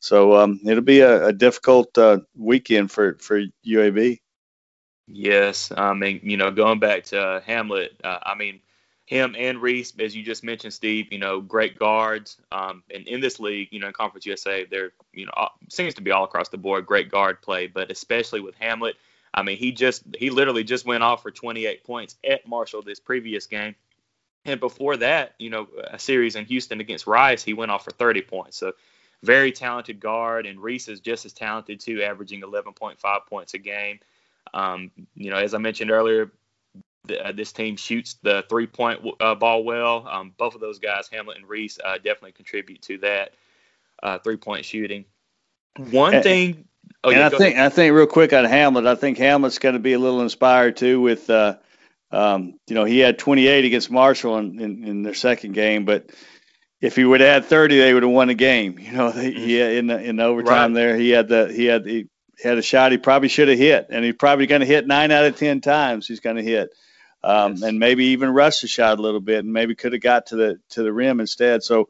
so 0.00 0.36
um, 0.36 0.58
it'll 0.66 0.82
be 0.82 1.00
a, 1.00 1.26
a 1.26 1.32
difficult 1.32 1.96
uh, 1.96 2.18
weekend 2.36 2.90
for 2.90 3.14
for 3.20 3.40
UAB. 3.64 4.18
Yes, 5.06 5.70
I 5.76 5.94
mean, 5.94 6.18
you 6.24 6.36
know, 6.36 6.50
going 6.50 6.80
back 6.80 7.04
to 7.04 7.20
uh, 7.20 7.40
Hamlet, 7.42 7.92
uh, 8.02 8.18
I 8.20 8.34
mean 8.34 8.60
him 9.06 9.34
and 9.38 9.60
Reese, 9.60 9.92
as 9.98 10.14
you 10.14 10.22
just 10.24 10.44
mentioned, 10.44 10.72
Steve, 10.72 11.12
you 11.12 11.18
know, 11.18 11.40
great 11.40 11.78
guards. 11.78 12.36
Um, 12.52 12.84
and 12.92 13.06
in 13.08 13.20
this 13.20 13.40
league, 13.40 13.68
you 13.72 13.80
know, 13.80 13.88
in 13.88 13.92
Conference 13.92 14.24
USA, 14.26 14.64
there, 14.64 14.92
you 15.12 15.26
know, 15.26 15.48
seems 15.68 15.94
to 15.94 16.00
be 16.00 16.12
all 16.12 16.22
across 16.22 16.48
the 16.48 16.58
board 16.58 16.86
great 16.86 17.10
guard 17.10 17.42
play, 17.42 17.66
but 17.66 17.90
especially 17.90 18.40
with 18.40 18.54
Hamlet. 18.56 18.96
I 19.32 19.42
mean, 19.42 19.58
he 19.58 19.72
just, 19.72 20.02
he 20.18 20.30
literally 20.30 20.64
just 20.64 20.84
went 20.84 21.02
off 21.02 21.22
for 21.22 21.30
28 21.30 21.84
points 21.84 22.16
at 22.28 22.46
Marshall 22.48 22.82
this 22.82 23.00
previous 23.00 23.46
game. 23.46 23.74
And 24.44 24.58
before 24.58 24.96
that, 24.98 25.34
you 25.38 25.50
know, 25.50 25.68
a 25.90 25.98
series 25.98 26.34
in 26.34 26.46
Houston 26.46 26.80
against 26.80 27.06
Rice, 27.06 27.42
he 27.42 27.52
went 27.52 27.70
off 27.70 27.84
for 27.84 27.90
30 27.90 28.22
points. 28.22 28.56
So 28.56 28.72
very 29.22 29.52
talented 29.52 30.00
guard, 30.00 30.46
and 30.46 30.62
Reese 30.62 30.88
is 30.88 31.00
just 31.00 31.26
as 31.26 31.32
talented 31.32 31.80
too, 31.80 32.02
averaging 32.02 32.40
11.5 32.40 33.26
points 33.28 33.54
a 33.54 33.58
game. 33.58 34.00
Um, 34.54 34.90
you 35.14 35.30
know, 35.30 35.36
as 35.36 35.54
I 35.54 35.58
mentioned 35.58 35.90
earlier, 35.90 36.32
uh, 37.22 37.32
this 37.32 37.52
team 37.52 37.76
shoots 37.76 38.16
the 38.22 38.44
three 38.48 38.66
point 38.66 39.00
uh, 39.20 39.34
ball 39.34 39.64
well. 39.64 40.06
Um, 40.08 40.32
both 40.36 40.54
of 40.54 40.60
those 40.60 40.78
guys, 40.78 41.08
Hamlet 41.08 41.38
and 41.38 41.48
Reese, 41.48 41.78
uh, 41.82 41.96
definitely 41.96 42.32
contribute 42.32 42.82
to 42.82 42.98
that 42.98 43.32
uh, 44.02 44.18
three 44.18 44.36
point 44.36 44.64
shooting. 44.64 45.04
One 45.76 46.22
thing. 46.22 46.64
Oh, 47.02 47.10
and 47.10 47.18
yeah, 47.18 47.26
I 47.26 47.30
think 47.30 47.54
ahead. 47.54 47.66
I 47.66 47.68
think 47.70 47.94
real 47.94 48.06
quick 48.06 48.32
on 48.32 48.44
Hamlet. 48.44 48.86
I 48.86 48.94
think 48.94 49.18
Hamlet's 49.18 49.58
going 49.58 49.74
to 49.74 49.78
be 49.78 49.94
a 49.94 49.98
little 49.98 50.20
inspired 50.22 50.76
too 50.76 51.00
with. 51.00 51.28
Uh, 51.30 51.56
um, 52.12 52.58
you 52.66 52.74
know, 52.74 52.84
he 52.84 52.98
had 52.98 53.20
28 53.20 53.64
against 53.64 53.88
Marshall 53.88 54.36
in, 54.38 54.60
in, 54.60 54.84
in, 54.84 55.02
their 55.04 55.14
second 55.14 55.52
game, 55.52 55.84
but 55.84 56.10
if 56.80 56.96
he 56.96 57.04
would 57.04 57.20
have 57.20 57.44
had 57.44 57.44
30, 57.44 57.78
they 57.78 57.94
would 57.94 58.02
have 58.02 58.10
won 58.10 58.26
the 58.26 58.34
game. 58.34 58.78
You 58.80 58.92
know, 58.92 59.10
he, 59.12 59.60
in 59.60 59.86
the, 59.86 60.02
in 60.02 60.16
the 60.16 60.24
overtime 60.24 60.74
right. 60.74 60.80
there, 60.80 60.96
he 60.96 61.10
had 61.10 61.28
the 61.28 61.52
he 61.52 61.66
had 61.66 61.86
he 61.86 62.08
had 62.42 62.58
a 62.58 62.62
shot 62.62 62.90
he 62.90 62.98
probably 62.98 63.28
should 63.28 63.48
have 63.48 63.58
hit, 63.58 63.86
and 63.90 64.04
he's 64.04 64.16
probably 64.16 64.46
going 64.46 64.60
to 64.60 64.66
hit 64.66 64.86
nine 64.86 65.12
out 65.12 65.24
of 65.24 65.36
ten 65.36 65.60
times. 65.60 66.08
He's 66.08 66.20
going 66.20 66.36
to 66.36 66.42
hit 66.42 66.70
um, 67.22 67.52
yes. 67.52 67.62
and 67.62 67.78
maybe 67.78 68.06
even 68.06 68.30
rushed 68.30 68.62
the 68.62 68.68
shot 68.68 68.98
a 68.98 69.02
little 69.02 69.20
bit, 69.20 69.44
and 69.44 69.52
maybe 69.52 69.74
could 69.74 69.92
have 69.92 70.02
got 70.02 70.26
to 70.26 70.36
the 70.36 70.60
to 70.70 70.82
the 70.82 70.92
rim 70.92 71.20
instead. 71.20 71.62
So, 71.62 71.88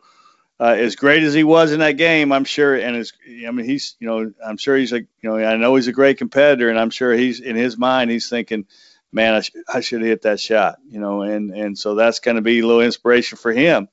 uh, 0.61 0.77
as 0.79 0.95
great 0.95 1.23
as 1.23 1.33
he 1.33 1.43
was 1.43 1.73
in 1.73 1.81
that 1.81 1.97
game, 1.97 2.33
I'm 2.33 2.45
sure, 2.45 2.77
and 2.77 2.95
as 2.95 3.15
I 3.27 3.51
mean, 3.51 3.65
he's 3.65 3.97
you 3.99 4.07
know, 4.07 4.33
I'm 4.45 4.59
sure 4.59 4.77
he's 4.77 4.93
a 4.93 4.99
you 4.99 5.09
know, 5.23 5.39
I 5.39 5.57
know 5.57 5.75
he's 5.75 5.89
a 5.89 5.93
great 5.93 6.19
competitor, 6.19 6.69
and 6.69 6.79
I'm 6.79 6.91
sure 6.91 7.15
he's 7.15 7.41
in 7.41 7.57
his 7.57 7.79
mind, 7.79 8.11
he's 8.11 8.29
thinking, 8.29 8.67
man, 9.11 9.35
I, 9.35 9.41
sh- 9.41 9.53
I 9.73 9.81
should 9.81 10.03
have 10.03 10.09
hit 10.09 10.23
that 10.23 10.39
shot, 10.39 10.77
you 10.87 11.01
know, 11.01 11.23
and 11.23 11.51
and 11.51 11.79
so 11.79 11.95
that's 11.95 12.21
going 12.21 12.35
to 12.35 12.43
be 12.43 12.61
a 12.61 12.67
little 12.67 12.83
inspiration 12.83 13.39
for 13.39 13.53
him, 13.53 13.89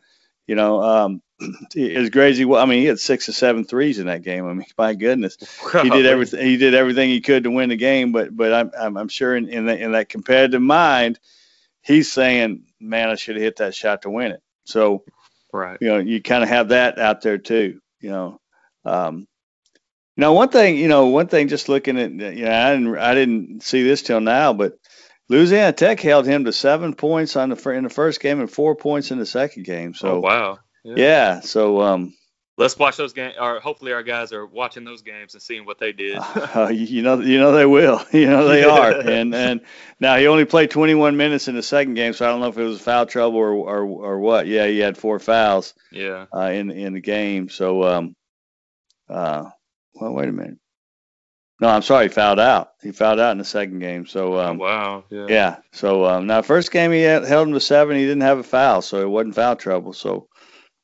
you 0.46 0.56
know. 0.56 0.82
Um, 0.84 1.22
as 1.78 2.10
great 2.10 2.32
as 2.32 2.38
he 2.38 2.44
was, 2.44 2.62
I 2.62 2.66
mean, 2.66 2.82
he 2.82 2.86
had 2.86 3.00
six 3.00 3.30
or 3.30 3.34
seven 3.34 3.64
threes 3.64 4.00
in 4.00 4.08
that 4.08 4.24
game. 4.24 4.46
I 4.46 4.52
mean, 4.52 4.66
my 4.78 4.94
goodness, 4.94 5.38
he 5.82 5.90
did 5.90 6.06
everything. 6.06 6.46
He 6.46 6.58
did 6.58 6.74
everything 6.74 7.10
he 7.10 7.22
could 7.22 7.46
to 7.46 7.52
win 7.52 7.70
the 7.70 7.78
game. 7.78 8.12
But 8.12 8.36
but 8.36 8.52
I'm 8.52 8.72
I'm, 8.78 8.98
I'm 8.98 9.08
sure 9.08 9.38
in 9.38 9.48
in, 9.48 9.68
the, 9.68 9.78
in 9.78 9.94
that 9.94 10.10
competitive 10.10 10.62
mind, 10.62 11.18
he's 11.82 12.12
saying, 12.12 12.66
"Man, 12.82 13.08
I 13.08 13.16
should 13.16 13.38
have 13.38 13.44
hit 13.44 13.56
that 13.58 13.74
shot 13.74 14.02
to 14.02 14.10
win 14.10 14.34
it." 14.34 14.42
So, 14.68 15.06
right, 15.54 15.78
you 15.82 15.88
know, 15.88 15.98
you 15.98 16.22
kind 16.22 16.44
of 16.44 16.50
have 16.50 16.70
that 16.70 17.00
out 17.00 17.22
there 17.22 17.38
too. 17.38 17.80
You 18.00 18.10
know, 18.10 18.40
um, 18.86 19.28
you 20.16 20.22
know, 20.22 20.34
one 20.34 20.50
thing, 20.50 20.78
you 20.78 20.88
know, 20.88 21.08
one 21.08 21.28
thing. 21.28 21.48
Just 21.48 21.70
looking 21.70 22.00
at, 22.00 22.12
you 22.12 22.46
know, 22.46 22.52
I 22.52 22.74
didn't 22.74 22.98
I 22.98 23.14
didn't 23.14 23.64
see 23.64 23.84
this 23.84 24.02
till 24.02 24.22
now, 24.22 24.54
but 24.54 24.74
Louisiana 25.30 25.74
Tech 25.74 26.00
held 26.00 26.26
him 26.26 26.46
to 26.46 26.54
seven 26.54 26.94
points 26.94 27.36
on 27.36 27.50
the 27.50 27.70
in 27.70 27.84
the 27.84 27.90
first 27.90 28.20
game 28.20 28.40
and 28.40 28.52
four 28.52 28.76
points 28.76 29.12
in 29.12 29.20
the 29.20 29.26
second 29.26 29.64
game. 29.64 29.94
So, 29.94 30.16
oh, 30.16 30.20
wow 30.20 30.60
yeah. 30.88 30.96
yeah 30.98 31.40
so 31.42 31.82
um, 31.82 32.14
let's 32.58 32.78
watch 32.78 32.98
those 32.98 33.14
games. 33.14 33.36
Or 33.40 33.60
hopefully, 33.60 33.94
our 33.94 34.04
guys 34.04 34.34
are 34.34 34.46
watching 34.46 34.84
those 34.84 35.02
games 35.02 35.34
and 35.34 35.42
seeing 35.42 35.66
what 35.66 35.80
they 35.80 35.92
did. 35.92 36.18
uh, 36.18 36.70
you 36.74 37.02
know, 37.02 37.20
you 37.20 37.40
know 37.40 37.52
they 37.52 37.66
will. 37.66 38.04
You 38.12 38.28
know 38.28 38.48
they 38.48 38.64
are. 38.64 38.92
and 39.08 39.34
and 39.36 39.62
now 40.00 40.18
he 40.18 40.28
only 40.28 40.46
played 40.46 40.72
21 40.72 41.18
minutes 41.18 41.48
in 41.48 41.56
the 41.56 41.64
second 41.64 41.94
game, 41.94 42.14
so 42.14 42.26
I 42.26 42.30
don't 42.30 42.40
know 42.40 42.48
if 42.48 42.58
it 42.58 42.64
was 42.64 42.82
foul 42.82 43.06
trouble 43.06 43.38
or 43.38 43.52
or, 43.54 43.84
or 43.84 44.20
what. 44.20 44.48
Yeah, 44.48 44.66
he 44.68 44.80
had 44.80 44.98
four 44.98 45.20
fouls. 45.20 45.74
Yeah. 45.92 46.26
Uh, 46.34 46.50
in 46.52 46.72
in 46.72 46.94
the 46.94 47.02
game. 47.02 47.50
So 47.50 47.84
um, 47.84 48.16
uh, 49.10 49.50
well, 49.94 50.14
wait 50.14 50.30
a 50.30 50.32
minute. 50.32 50.58
No, 51.60 51.70
I'm 51.70 51.82
sorry, 51.82 52.06
he 52.06 52.14
fouled 52.14 52.40
out. 52.40 52.74
He 52.84 52.92
fouled 52.92 53.20
out 53.20 53.32
in 53.32 53.40
the 53.40 53.44
second 53.44 53.80
game. 53.80 54.06
So 54.06 54.40
um, 54.40 54.62
oh, 54.62 54.64
wow, 54.64 55.04
yeah. 55.10 55.26
Yeah. 55.28 55.58
So 55.72 56.06
um, 56.06 56.28
now 56.28 56.44
first 56.44 56.72
game 56.72 56.92
he 56.92 57.02
had, 57.02 57.26
held 57.26 57.48
him 57.48 57.54
to 57.56 57.60
seven. 57.60 57.98
He 57.98 58.04
didn't 58.04 58.22
have 58.22 58.38
a 58.38 58.44
foul, 58.44 58.82
so 58.82 59.02
it 59.02 59.10
wasn't 59.10 59.36
foul 59.36 59.56
trouble. 59.56 59.94
So 59.94 60.28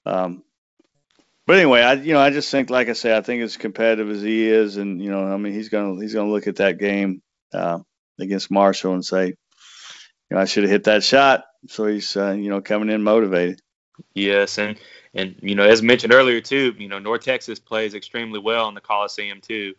um, 0.06 0.44
but 1.46 1.58
anyway, 1.58 1.82
I 1.82 1.94
you 1.94 2.14
know 2.14 2.20
I 2.20 2.30
just 2.30 2.50
think, 2.50 2.70
like 2.70 2.90
I 2.90 2.94
say, 2.94 3.16
I 3.16 3.22
think 3.22 3.44
as 3.44 3.58
competitive 3.58 4.10
as 4.10 4.22
he 4.22 4.48
is, 4.48 4.78
and 4.78 5.02
you 5.02 5.12
know, 5.12 5.26
I 5.26 5.38
mean, 5.38 5.54
he's 5.54 5.70
gonna 5.70 6.00
he's 6.02 6.14
gonna 6.14 6.32
look 6.32 6.48
at 6.48 6.58
that 6.58 6.78
game 6.80 7.22
uh, 7.54 7.80
against 8.20 8.52
Marshall 8.52 8.94
and 8.94 9.06
say, 9.06 9.28
you 9.28 9.36
know, 10.32 10.38
I 10.38 10.46
should 10.46 10.64
have 10.64 10.72
hit 10.72 10.86
that 10.86 11.04
shot. 11.04 11.46
So 11.68 11.86
he's 11.88 12.16
uh, 12.16 12.32
you 12.32 12.50
know 12.50 12.62
coming 12.62 12.90
in 12.90 13.04
motivated. 13.04 13.62
Yes, 14.14 14.58
and 14.58 14.78
and 15.14 15.36
you 15.42 15.56
know, 15.56 15.64
as 15.64 15.82
mentioned 15.82 16.14
earlier 16.14 16.42
too, 16.42 16.76
you 16.78 16.88
know, 16.88 17.00
North 17.00 17.22
Texas 17.22 17.60
plays 17.60 17.94
extremely 17.94 18.40
well 18.40 18.68
in 18.68 18.74
the 18.74 18.82
Coliseum 18.82 19.42
too, 19.42 19.76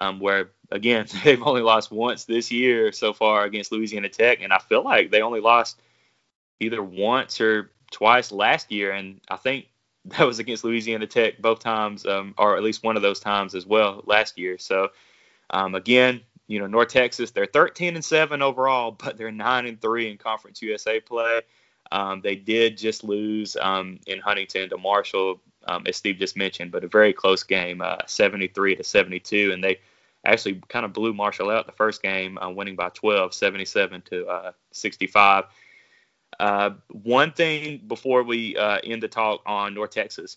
um, 0.00 0.20
where 0.20 0.50
again 0.70 1.06
they've 1.24 1.42
only 1.42 1.62
lost 1.62 1.90
once 1.90 2.24
this 2.24 2.52
year 2.52 2.92
so 2.92 3.12
far 3.12 3.44
against 3.44 3.72
Louisiana 3.72 4.08
Tech, 4.08 4.42
and 4.42 4.52
I 4.52 4.58
feel 4.58 4.82
like 4.82 5.10
they 5.10 5.22
only 5.22 5.40
lost 5.40 5.80
either 6.60 6.82
once 6.82 7.40
or 7.40 7.70
twice 7.90 8.32
last 8.32 8.70
year, 8.70 8.92
and 8.92 9.20
I 9.28 9.36
think 9.36 9.66
that 10.08 10.26
was 10.26 10.38
against 10.38 10.64
Louisiana 10.64 11.06
Tech 11.06 11.38
both 11.38 11.60
times, 11.60 12.06
um, 12.06 12.34
or 12.38 12.56
at 12.56 12.62
least 12.62 12.84
one 12.84 12.96
of 12.96 13.02
those 13.02 13.20
times 13.20 13.54
as 13.54 13.66
well 13.66 14.02
last 14.06 14.38
year. 14.38 14.58
So 14.58 14.90
um, 15.50 15.74
again, 15.74 16.20
you 16.48 16.58
know, 16.58 16.66
North 16.66 16.88
Texas, 16.88 17.32
they're 17.32 17.46
13 17.46 17.94
and 17.94 18.04
seven 18.04 18.42
overall, 18.42 18.90
but 18.98 19.16
they're 19.16 19.32
nine 19.32 19.66
and 19.66 19.80
three 19.80 20.10
in 20.10 20.18
Conference 20.18 20.62
USA 20.62 21.00
play. 21.00 21.40
Um, 21.92 22.20
they 22.20 22.34
did 22.34 22.76
just 22.76 23.04
lose 23.04 23.56
um, 23.60 24.00
in 24.06 24.18
Huntington 24.18 24.70
to 24.70 24.78
Marshall, 24.78 25.40
um, 25.66 25.84
as 25.86 25.96
Steve 25.96 26.18
just 26.18 26.36
mentioned, 26.36 26.72
but 26.72 26.84
a 26.84 26.88
very 26.88 27.12
close 27.12 27.44
game, 27.44 27.80
uh, 27.80 27.98
73 28.06 28.76
to 28.76 28.84
72, 28.84 29.52
and 29.52 29.62
they 29.62 29.78
actually 30.24 30.60
kind 30.68 30.84
of 30.84 30.92
blew 30.92 31.12
Marshall 31.12 31.50
out 31.50 31.66
the 31.66 31.72
first 31.72 32.02
game, 32.02 32.38
uh, 32.38 32.50
winning 32.50 32.74
by 32.74 32.88
12, 32.88 33.32
77 33.32 34.02
to 34.10 34.26
uh, 34.26 34.52
65. 34.72 35.44
Uh, 36.38 36.70
one 36.90 37.32
thing 37.32 37.82
before 37.86 38.22
we 38.22 38.56
uh, 38.56 38.78
end 38.84 39.02
the 39.02 39.08
talk 39.08 39.42
on 39.46 39.74
North 39.74 39.90
Texas 39.90 40.36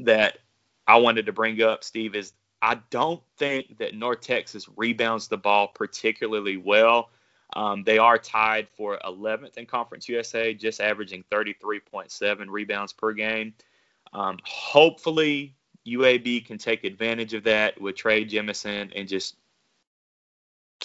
that 0.00 0.38
I 0.86 0.96
wanted 0.96 1.26
to 1.26 1.32
bring 1.32 1.60
up, 1.62 1.84
Steve, 1.84 2.14
is 2.14 2.32
I 2.62 2.80
don't 2.90 3.22
think 3.36 3.78
that 3.78 3.94
North 3.94 4.20
Texas 4.20 4.68
rebounds 4.76 5.28
the 5.28 5.36
ball 5.36 5.68
particularly 5.68 6.56
well. 6.56 7.10
Um, 7.54 7.82
they 7.84 7.98
are 7.98 8.18
tied 8.18 8.68
for 8.76 8.98
11th 9.04 9.56
in 9.56 9.66
Conference 9.66 10.08
USA, 10.08 10.54
just 10.54 10.80
averaging 10.80 11.24
33.7 11.30 12.46
rebounds 12.48 12.92
per 12.92 13.12
game. 13.12 13.54
Um, 14.12 14.38
hopefully, 14.44 15.54
UAB 15.86 16.46
can 16.46 16.58
take 16.58 16.84
advantage 16.84 17.34
of 17.34 17.44
that 17.44 17.80
with 17.80 17.96
Trey 17.96 18.24
Jemison 18.24 18.92
and 18.94 19.08
just 19.08 19.36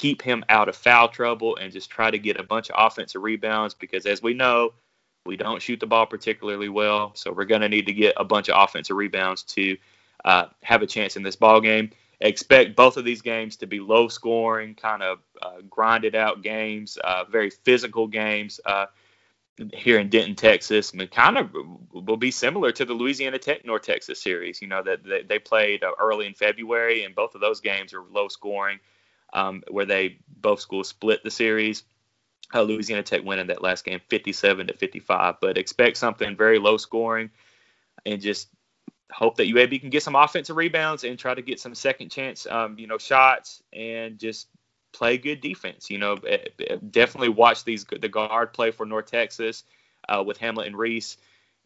keep 0.04 0.22
him 0.22 0.44
out 0.50 0.68
of 0.68 0.76
foul 0.76 1.08
trouble 1.08 1.56
and 1.56 1.72
just 1.72 1.90
try 1.90 2.12
to 2.12 2.20
get 2.20 2.38
a 2.38 2.44
bunch 2.44 2.70
of 2.70 2.76
offensive 2.78 3.24
rebounds 3.24 3.74
because, 3.74 4.06
as 4.06 4.22
we 4.22 4.34
know, 4.34 4.74
we 5.26 5.38
don't 5.38 5.62
shoot 5.62 5.80
the 5.80 5.88
ball 5.88 6.06
particularly 6.06 6.68
well. 6.68 7.16
So 7.16 7.32
we're 7.32 7.46
going 7.46 7.62
to 7.62 7.70
need 7.70 7.86
to 7.86 7.94
get 7.94 8.14
a 8.18 8.26
bunch 8.26 8.50
of 8.50 8.62
offensive 8.62 8.98
rebounds 8.98 9.44
to 9.44 9.78
uh, 10.26 10.48
have 10.62 10.82
a 10.82 10.88
chance 10.88 11.16
in 11.16 11.24
this 11.24 11.38
ball 11.38 11.62
game. 11.62 11.90
Expect 12.20 12.76
both 12.76 12.98
of 12.98 13.06
these 13.06 13.22
games 13.22 13.56
to 13.58 13.66
be 13.66 13.80
low 13.80 14.10
scoring, 14.10 14.76
kind 14.76 15.04
of 15.04 15.20
uh, 15.42 15.62
grinded 15.70 16.16
out 16.16 16.42
games, 16.42 16.98
uh, 17.02 17.24
very 17.24 17.50
physical 17.50 18.06
games 18.06 18.60
uh, 18.66 18.88
here 19.74 20.00
in 20.00 20.10
Denton, 20.10 20.36
Texas. 20.36 20.92
I 20.94 20.98
mean, 20.98 21.08
kind 21.08 21.38
of 21.38 21.56
will 21.94 22.18
be 22.18 22.32
similar 22.32 22.74
to 22.74 22.84
the 22.84 22.94
Louisiana 22.94 23.40
Tech 23.40 23.64
North 23.64 23.84
Texas 23.84 24.22
series. 24.22 24.62
You 24.62 24.68
know 24.68 24.84
that 24.84 25.06
they, 25.06 25.24
they, 25.24 25.40
played 25.40 25.82
uh, 25.82 25.92
early 25.98 26.28
in 26.28 26.34
February, 26.34 27.06
and 27.06 27.16
both 27.16 27.36
of 27.36 27.40
those 27.40 27.62
games 27.62 27.94
are 27.94 28.04
low 28.12 28.28
scoring, 28.28 28.80
um, 29.34 29.64
where 29.70 29.86
they 29.86 30.20
both 30.28 30.62
schools 30.62 30.90
split 30.90 31.24
the 31.24 31.32
series. 31.32 31.84
Uh, 32.54 32.62
Louisiana 32.62 33.02
Tech 33.02 33.24
winning 33.24 33.48
that 33.48 33.64
last 33.64 33.84
game, 33.84 34.00
57 34.10 34.68
to 34.68 34.78
55. 34.78 35.36
But 35.42 35.58
expect 35.58 35.98
something 35.98 36.38
very 36.38 36.60
low 36.60 36.78
scoring, 36.78 37.32
and 38.06 38.22
just 38.22 38.48
hope 39.12 39.38
that 39.38 39.48
UAB 39.48 39.80
can 39.82 39.90
get 39.90 40.04
some 40.04 40.16
offensive 40.16 40.56
rebounds 40.56 41.04
and 41.04 41.18
try 41.18 41.34
to 41.34 41.42
get 41.42 41.60
some 41.60 41.76
second 41.76 42.10
chance, 42.10 42.48
um, 42.48 42.78
you 42.78 42.88
know, 42.88 42.98
shots 42.98 43.62
and 43.72 44.18
just 44.18 44.48
play 44.92 45.18
good 45.18 45.42
defense. 45.42 45.90
You 45.90 45.98
know, 45.98 46.14
eh, 46.14 46.38
eh, 46.60 46.78
definitely 46.90 47.30
watch 47.30 47.64
these 47.64 47.86
the 47.86 48.10
guard 48.10 48.54
play 48.54 48.72
for 48.72 48.86
North 48.86 49.08
Texas 49.08 49.64
uh, 50.08 50.24
with 50.26 50.38
Hamlet 50.38 50.68
and 50.68 50.78
Reese, 50.78 51.18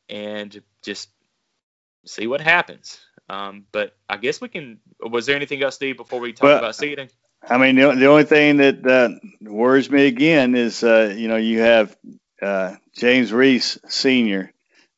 and 0.10 0.62
just 0.82 1.10
see 2.06 2.28
what 2.28 2.42
happens. 2.42 3.00
Um, 3.30 3.66
but 3.72 3.96
I 4.10 4.18
guess 4.18 4.40
we 4.40 4.48
can. 4.48 4.80
Was 5.02 5.26
there 5.26 5.36
anything 5.36 5.62
else, 5.62 5.76
Steve, 5.76 5.98
before 5.98 6.20
we 6.20 6.34
talk 6.34 6.44
well, 6.44 6.60
about 6.60 6.76
seeding? 6.76 7.10
I 7.50 7.58
mean, 7.58 7.76
the, 7.76 7.96
the 7.96 8.08
only 8.08 8.26
thing 8.26 8.58
that 8.58 8.86
uh, 8.86 9.10
worries 9.42 9.90
me 9.90 10.08
again 10.08 10.56
is, 10.56 10.84
uh, 10.84 11.14
you 11.18 11.28
know, 11.28 11.38
you 11.38 11.60
have 11.60 11.96
uh, 12.42 12.76
James 12.96 13.32
Reese 13.32 13.80
Senior, 13.88 14.52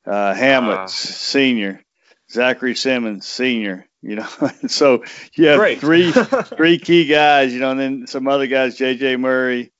uh, 0.06 0.34
Hamlet 0.34 0.80
uh, 0.80 0.88
Senior, 0.88 1.84
Zachary 2.32 2.76
Simmons, 2.76 3.28
senior. 3.28 3.86
You 4.02 4.16
know, 4.16 4.28
so 4.68 5.04
you 5.34 5.48
have 5.48 5.60
Great. 5.60 5.80
three 5.80 6.12
three 6.56 6.80
key 6.80 7.06
guys. 7.06 7.54
You 7.54 7.60
know, 7.60 7.72
and 7.72 7.80
then 7.80 8.08
some 8.08 8.28
other 8.28 8.48
guys, 8.48 8.78
J.J. 8.78 9.18
Murray. 9.18 9.72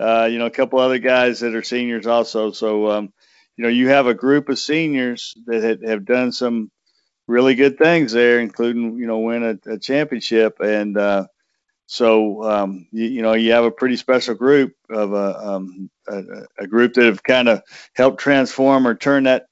Uh, 0.00 0.28
you 0.30 0.38
know, 0.38 0.46
a 0.46 0.50
couple 0.50 0.78
other 0.78 0.98
guys 0.98 1.40
that 1.40 1.56
are 1.56 1.62
seniors 1.62 2.06
also. 2.06 2.52
So, 2.52 2.88
um, 2.88 3.12
you 3.56 3.64
know, 3.64 3.68
you 3.68 3.88
have 3.88 4.06
a 4.06 4.14
group 4.14 4.48
of 4.48 4.58
seniors 4.58 5.36
that 5.46 5.62
had, 5.62 5.82
have 5.82 6.04
done 6.04 6.30
some 6.30 6.70
really 7.26 7.56
good 7.56 7.78
things 7.78 8.12
there, 8.12 8.38
including 8.38 8.96
you 8.98 9.06
know 9.06 9.18
win 9.18 9.42
a, 9.42 9.72
a 9.72 9.78
championship. 9.78 10.60
And 10.60 10.96
uh, 10.96 11.26
so, 11.88 12.44
um, 12.44 12.86
you, 12.92 13.06
you, 13.06 13.22
know, 13.22 13.32
you 13.32 13.52
have 13.52 13.64
a 13.64 13.70
pretty 13.70 13.96
special 13.96 14.34
group 14.34 14.74
of 14.90 15.12
a, 15.12 15.48
um, 15.48 15.90
a, 16.06 16.22
a 16.60 16.66
group 16.66 16.94
that 16.94 17.06
have 17.06 17.22
kind 17.22 17.48
of 17.48 17.62
helped 17.94 18.20
transform 18.20 18.86
or 18.86 18.94
turn 18.94 19.24
that 19.24 19.46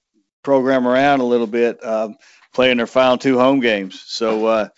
program 0.45 0.87
around 0.87 1.21
a 1.21 1.25
little 1.25 1.47
bit. 1.49 1.85
Um, 1.85 2.17
playing 2.57 2.79
their 2.79 2.87
final 2.87 3.19
two 3.19 3.39
home 3.39 3.61
games. 3.61 4.03
So, 4.07 4.47
uh, 4.47 4.69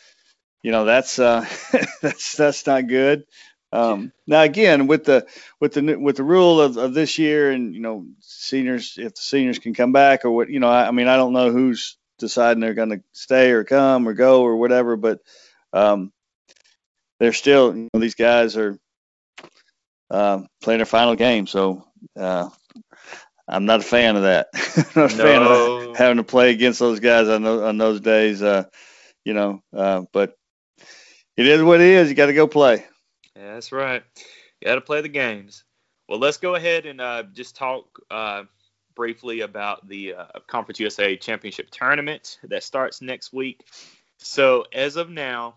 you 0.62 0.72
know, 0.72 0.84
that's 0.84 1.18
uh, 1.18 1.46
that's 2.02 2.36
that's 2.36 2.66
not 2.66 2.88
good. 2.88 3.24
Um, 3.70 4.12
now 4.26 4.42
again, 4.42 4.88
with 4.88 5.04
the 5.04 5.26
with 5.60 5.74
the 5.74 5.96
with 5.96 6.16
the 6.16 6.24
rule 6.24 6.60
of, 6.60 6.76
of 6.76 6.92
this 6.92 7.18
year, 7.18 7.52
and 7.52 7.72
you 7.72 7.80
know, 7.80 8.06
seniors 8.20 8.94
if 8.98 9.14
the 9.14 9.20
seniors 9.20 9.60
can 9.60 9.74
come 9.74 9.92
back 9.92 10.24
or 10.24 10.32
what, 10.32 10.50
you 10.50 10.58
know, 10.58 10.68
I, 10.68 10.88
I 10.88 10.90
mean, 10.90 11.06
I 11.06 11.16
don't 11.16 11.32
know 11.32 11.52
who's 11.52 11.96
deciding 12.18 12.60
they're 12.60 12.74
going 12.74 12.90
to 12.90 13.02
stay 13.12 13.52
or 13.52 13.62
come 13.62 14.08
or 14.08 14.14
go 14.14 14.42
or 14.42 14.56
whatever, 14.56 14.96
but 14.96 15.20
um, 15.72 16.12
they're 17.18 17.32
still, 17.32 17.76
you 17.76 17.88
know, 17.92 18.00
these 18.00 18.14
guys 18.14 18.56
are 18.56 18.78
uh, 20.10 20.42
playing 20.62 20.78
their 20.78 20.86
final 20.86 21.14
game. 21.14 21.46
So 21.46 21.84
uh, 22.18 22.48
I'm 23.46 23.66
not 23.66 23.80
a 23.80 23.84
fan 23.84 24.16
of 24.16 24.22
that. 24.22 24.48
I'm 24.94 25.02
not 25.02 25.12
a 25.12 25.16
no. 25.16 25.22
fan 25.22 25.42
of 25.42 25.96
having 25.96 26.16
to 26.18 26.24
play 26.24 26.50
against 26.50 26.78
those 26.78 27.00
guys 27.00 27.28
on 27.28 27.42
those, 27.42 27.62
on 27.62 27.78
those 27.78 28.00
days. 28.00 28.42
Uh, 28.42 28.64
you 29.24 29.34
know, 29.34 29.62
uh, 29.76 30.04
but 30.12 30.34
it 31.36 31.46
is 31.46 31.62
what 31.62 31.80
it 31.80 31.86
is. 31.86 32.08
You 32.08 32.14
got 32.14 32.26
to 32.26 32.32
go 32.32 32.46
play. 32.46 32.84
Yeah, 33.36 33.54
that's 33.54 33.72
right. 33.72 34.02
You 34.60 34.66
got 34.66 34.76
to 34.76 34.80
play 34.80 35.00
the 35.00 35.08
games. 35.08 35.64
Well, 36.08 36.18
let's 36.18 36.38
go 36.38 36.54
ahead 36.54 36.86
and 36.86 37.00
uh, 37.00 37.24
just 37.34 37.56
talk 37.56 37.84
uh, 38.10 38.44
briefly 38.94 39.40
about 39.40 39.86
the 39.86 40.14
uh, 40.14 40.26
Conference 40.46 40.80
USA 40.80 41.16
Championship 41.16 41.70
tournament 41.70 42.38
that 42.44 42.62
starts 42.62 43.02
next 43.02 43.32
week. 43.32 43.64
So, 44.18 44.64
as 44.72 44.96
of 44.96 45.10
now, 45.10 45.56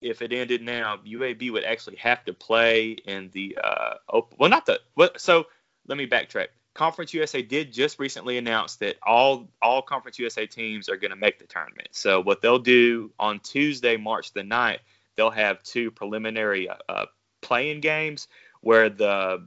if 0.00 0.22
it 0.22 0.32
ended 0.32 0.62
now, 0.62 0.98
UAB 0.98 1.52
would 1.52 1.64
actually 1.64 1.96
have 1.96 2.24
to 2.24 2.32
play 2.32 2.92
in 2.92 3.30
the 3.32 3.58
uh. 3.62 4.20
Well, 4.38 4.50
not 4.50 4.66
the. 4.66 4.80
What? 4.94 5.20
So 5.20 5.46
let 5.86 5.98
me 5.98 6.06
backtrack. 6.06 6.48
Conference 6.74 7.12
USA 7.12 7.42
did 7.42 7.72
just 7.72 7.98
recently 7.98 8.38
announce 8.38 8.76
that 8.76 8.96
all 9.02 9.48
all 9.60 9.82
Conference 9.82 10.18
USA 10.18 10.46
teams 10.46 10.88
are 10.88 10.96
going 10.96 11.10
to 11.10 11.16
make 11.16 11.38
the 11.38 11.46
tournament. 11.46 11.88
So 11.90 12.20
what 12.20 12.40
they'll 12.40 12.60
do 12.60 13.10
on 13.18 13.40
Tuesday, 13.40 13.96
March 13.96 14.32
the 14.32 14.42
9th, 14.42 14.78
they'll 15.16 15.30
have 15.30 15.62
two 15.64 15.90
preliminary 15.90 16.68
uh, 16.68 16.76
uh, 16.88 17.06
playing 17.42 17.80
games 17.80 18.28
where 18.60 18.88
the 18.88 19.46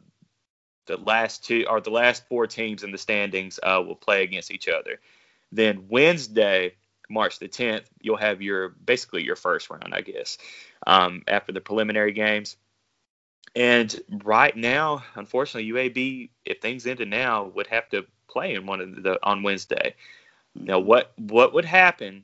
the 0.87 0.97
last 0.97 1.45
two 1.45 1.65
or 1.69 1.79
the 1.79 1.89
last 1.89 2.27
four 2.27 2.47
teams 2.47 2.83
in 2.83 2.91
the 2.91 2.97
standings 2.97 3.59
uh, 3.63 3.81
will 3.85 3.95
play 3.95 4.23
against 4.23 4.51
each 4.51 4.67
other. 4.67 4.99
Then 5.53 5.85
Wednesday, 5.87 6.75
March 7.11 7.39
the 7.39 7.47
10th, 7.47 7.85
you'll 8.01 8.17
have 8.17 8.41
your 8.41 8.69
basically 8.69 9.23
your 9.23 9.35
first 9.35 9.69
round, 9.69 9.93
I 9.93 10.01
guess, 10.01 10.37
um, 10.87 11.23
after 11.27 11.51
the 11.51 11.61
preliminary 11.61 12.13
games. 12.13 12.57
And 13.55 13.99
right 14.23 14.55
now, 14.55 15.03
unfortunately, 15.15 15.71
UAB, 15.71 16.29
if 16.45 16.61
things 16.61 16.87
ended 16.87 17.09
now, 17.09 17.45
would 17.45 17.67
have 17.67 17.89
to 17.89 18.05
play 18.29 18.55
in 18.55 18.65
one 18.65 18.81
of 18.81 19.03
the 19.03 19.19
on 19.23 19.43
Wednesday. 19.43 19.95
Now, 20.55 20.79
what 20.79 21.11
what 21.17 21.53
would 21.53 21.65
happen 21.65 22.23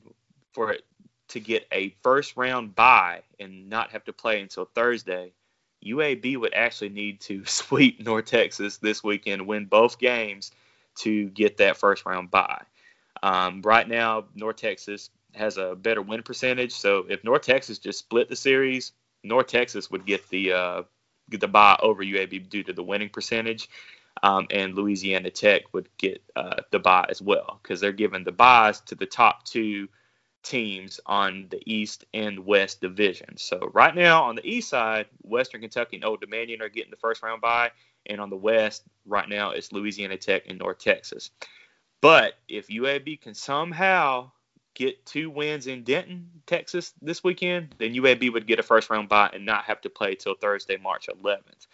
for 0.53 0.71
it 0.71 0.85
to 1.29 1.39
get 1.39 1.67
a 1.71 1.89
first 2.01 2.37
round 2.37 2.75
bye 2.75 3.23
and 3.39 3.69
not 3.69 3.91
have 3.91 4.05
to 4.05 4.13
play 4.13 4.41
until 4.41 4.65
Thursday? 4.65 5.33
UAB 5.85 6.37
would 6.37 6.53
actually 6.53 6.89
need 6.89 7.19
to 7.21 7.43
sweep 7.45 7.99
North 7.99 8.25
Texas 8.25 8.77
this 8.77 9.03
weekend, 9.03 9.47
win 9.47 9.65
both 9.65 9.99
games 9.99 10.51
to 10.95 11.29
get 11.29 11.57
that 11.57 11.77
first 11.77 12.05
round 12.05 12.31
bye. 12.31 12.63
Um, 13.23 13.61
right 13.63 13.87
now, 13.87 14.25
North 14.35 14.57
Texas 14.57 15.09
has 15.33 15.57
a 15.57 15.75
better 15.75 16.01
win 16.01 16.23
percentage. 16.23 16.73
So 16.73 17.05
if 17.09 17.23
North 17.23 17.43
Texas 17.43 17.79
just 17.79 17.99
split 17.99 18.29
the 18.29 18.35
series, 18.35 18.91
North 19.23 19.47
Texas 19.47 19.91
would 19.91 20.05
get 20.05 20.27
the 20.29 20.53
uh, 20.53 20.83
get 21.29 21.41
the 21.41 21.47
bye 21.47 21.77
over 21.81 22.03
UAB 22.03 22.49
due 22.49 22.63
to 22.63 22.73
the 22.73 22.83
winning 22.83 23.09
percentage. 23.09 23.69
Um, 24.23 24.47
and 24.49 24.73
Louisiana 24.73 25.29
Tech 25.29 25.73
would 25.73 25.89
get 25.97 26.23
uh, 26.35 26.61
the 26.71 26.79
bye 26.79 27.05
as 27.09 27.21
well 27.21 27.59
because 27.61 27.79
they're 27.79 27.91
giving 27.91 28.23
the 28.23 28.31
buys 28.31 28.81
to 28.81 28.95
the 28.95 29.05
top 29.05 29.43
two 29.43 29.89
teams 30.41 30.99
on 31.05 31.47
the 31.49 31.61
East 31.65 32.05
and 32.13 32.39
West 32.45 32.81
division. 32.81 33.37
So 33.37 33.69
right 33.73 33.93
now 33.93 34.23
on 34.23 34.35
the 34.35 34.47
East 34.47 34.69
side, 34.69 35.05
Western 35.21 35.61
Kentucky 35.61 35.97
and 35.97 36.05
Old 36.05 36.21
Dominion 36.21 36.61
are 36.61 36.69
getting 36.69 36.89
the 36.89 36.97
first 36.97 37.21
round 37.21 37.41
bye, 37.41 37.71
and 38.07 38.19
on 38.19 38.29
the 38.31 38.37
West 38.37 38.83
right 39.05 39.27
now 39.27 39.51
it's 39.51 39.71
Louisiana 39.71 40.17
Tech 40.17 40.43
and 40.47 40.57
North 40.57 40.79
Texas. 40.79 41.29
But 42.01 42.35
if 42.47 42.67
UAB 42.67 43.21
can 43.21 43.33
somehow 43.33 44.31
get 44.75 45.05
two 45.05 45.29
wins 45.29 45.65
in 45.65 45.83
Denton, 45.83 46.29
Texas 46.45 46.93
this 47.01 47.23
weekend, 47.23 47.73
then 47.79 47.95
UAB 47.95 48.31
would 48.31 48.45
get 48.45 48.59
a 48.59 48.63
first 48.63 48.89
round 48.89 49.09
bye 49.09 49.31
and 49.33 49.45
not 49.45 49.65
have 49.65 49.81
to 49.81 49.89
play 49.89 50.15
till 50.15 50.35
Thursday, 50.35 50.77
March 50.77 51.07
11th. 51.07 51.65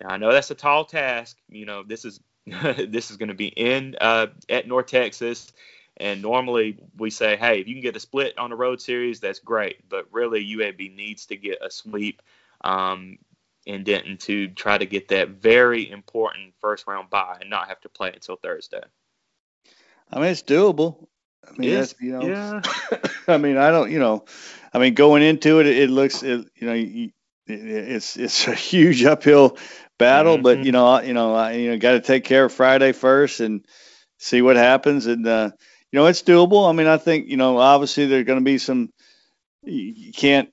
Now 0.00 0.10
I 0.10 0.16
know 0.16 0.32
that's 0.32 0.50
a 0.50 0.54
tall 0.54 0.84
task. 0.84 1.36
You 1.48 1.66
know 1.66 1.82
this 1.82 2.04
is 2.04 2.20
this 2.46 3.10
is 3.10 3.16
going 3.16 3.28
to 3.28 3.34
be 3.34 3.48
in 3.48 3.96
uh, 4.00 4.28
at 4.48 4.68
North 4.68 4.86
Texas, 4.86 5.52
and 5.96 6.22
normally 6.22 6.78
we 6.96 7.10
say, 7.10 7.36
hey, 7.36 7.60
if 7.60 7.66
you 7.66 7.74
can 7.74 7.82
get 7.82 7.96
a 7.96 8.00
split 8.00 8.38
on 8.38 8.50
the 8.50 8.56
road 8.56 8.80
series, 8.80 9.18
that's 9.18 9.40
great. 9.40 9.88
But 9.88 10.06
really, 10.12 10.44
UAB 10.44 10.94
needs 10.94 11.26
to 11.26 11.36
get 11.36 11.58
a 11.60 11.70
sweep 11.70 12.22
um, 12.60 13.18
in 13.64 13.82
Denton 13.82 14.16
to 14.18 14.46
try 14.48 14.78
to 14.78 14.86
get 14.86 15.08
that 15.08 15.30
very 15.30 15.90
important 15.90 16.54
first 16.60 16.86
round 16.86 17.10
bye 17.10 17.38
and 17.40 17.50
not 17.50 17.68
have 17.68 17.80
to 17.80 17.88
play 17.88 18.12
until 18.12 18.36
Thursday. 18.36 18.82
I 20.10 20.20
mean, 20.20 20.30
it's 20.30 20.42
doable. 20.42 21.06
I 21.46 21.52
mean, 21.56 21.74
that's, 21.74 21.94
you 22.00 22.12
know, 22.12 22.22
yeah. 22.22 22.62
I 23.28 23.38
mean, 23.38 23.56
I 23.56 23.70
don't, 23.70 23.90
you 23.90 23.98
know, 23.98 24.24
I 24.72 24.78
mean, 24.78 24.94
going 24.94 25.22
into 25.22 25.60
it, 25.60 25.66
it 25.66 25.90
looks, 25.90 26.22
it, 26.22 26.46
you 26.56 26.66
know, 26.66 26.74
it, 26.74 27.12
it's 27.46 28.16
it's 28.16 28.48
a 28.48 28.54
huge 28.54 29.04
uphill 29.04 29.56
battle, 29.98 30.34
mm-hmm. 30.34 30.42
but 30.42 30.64
you 30.64 30.72
know, 30.72 31.00
you 31.00 31.14
know, 31.14 31.34
I, 31.34 31.52
you 31.52 31.70
know, 31.70 31.78
got 31.78 31.92
to 31.92 32.00
take 32.00 32.24
care 32.24 32.44
of 32.44 32.52
Friday 32.52 32.92
first 32.92 33.40
and 33.40 33.64
see 34.18 34.42
what 34.42 34.56
happens, 34.56 35.06
and 35.06 35.26
uh, 35.26 35.50
you 35.90 35.98
know, 35.98 36.06
it's 36.06 36.22
doable. 36.22 36.68
I 36.68 36.72
mean, 36.72 36.86
I 36.86 36.96
think, 36.96 37.28
you 37.28 37.36
know, 37.36 37.58
obviously 37.58 38.06
there's 38.06 38.26
going 38.26 38.38
to 38.38 38.44
be 38.44 38.58
some, 38.58 38.90
you 39.62 40.12
can't 40.12 40.50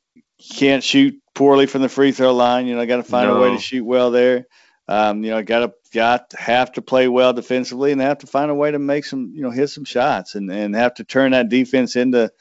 can't 0.51 0.83
shoot 0.83 1.19
poorly 1.33 1.65
from 1.65 1.81
the 1.81 1.89
free 1.89 2.11
throw 2.11 2.33
line. 2.33 2.67
You 2.67 2.75
know, 2.75 2.81
I 2.81 2.85
got 2.85 2.97
to 2.97 3.03
find 3.03 3.29
no. 3.29 3.37
a 3.37 3.41
way 3.41 3.55
to 3.55 3.61
shoot 3.61 3.83
well 3.83 4.11
there. 4.11 4.45
Um, 4.87 5.23
you 5.23 5.31
know, 5.31 5.41
got 5.43 5.59
to 5.59 5.73
got 5.93 6.29
to 6.31 6.37
have 6.37 6.73
to 6.73 6.81
play 6.81 7.07
well 7.07 7.33
defensively 7.33 7.91
and 7.91 8.01
have 8.01 8.19
to 8.19 8.27
find 8.27 8.51
a 8.51 8.55
way 8.55 8.71
to 8.71 8.79
make 8.79 9.05
some, 9.05 9.31
you 9.33 9.41
know, 9.41 9.51
hit 9.51 9.69
some 9.69 9.85
shots 9.85 10.35
and 10.35 10.51
and 10.51 10.75
have 10.75 10.95
to 10.95 11.03
turn 11.03 11.31
that 11.31 11.49
defense 11.49 11.95
into 11.95 12.31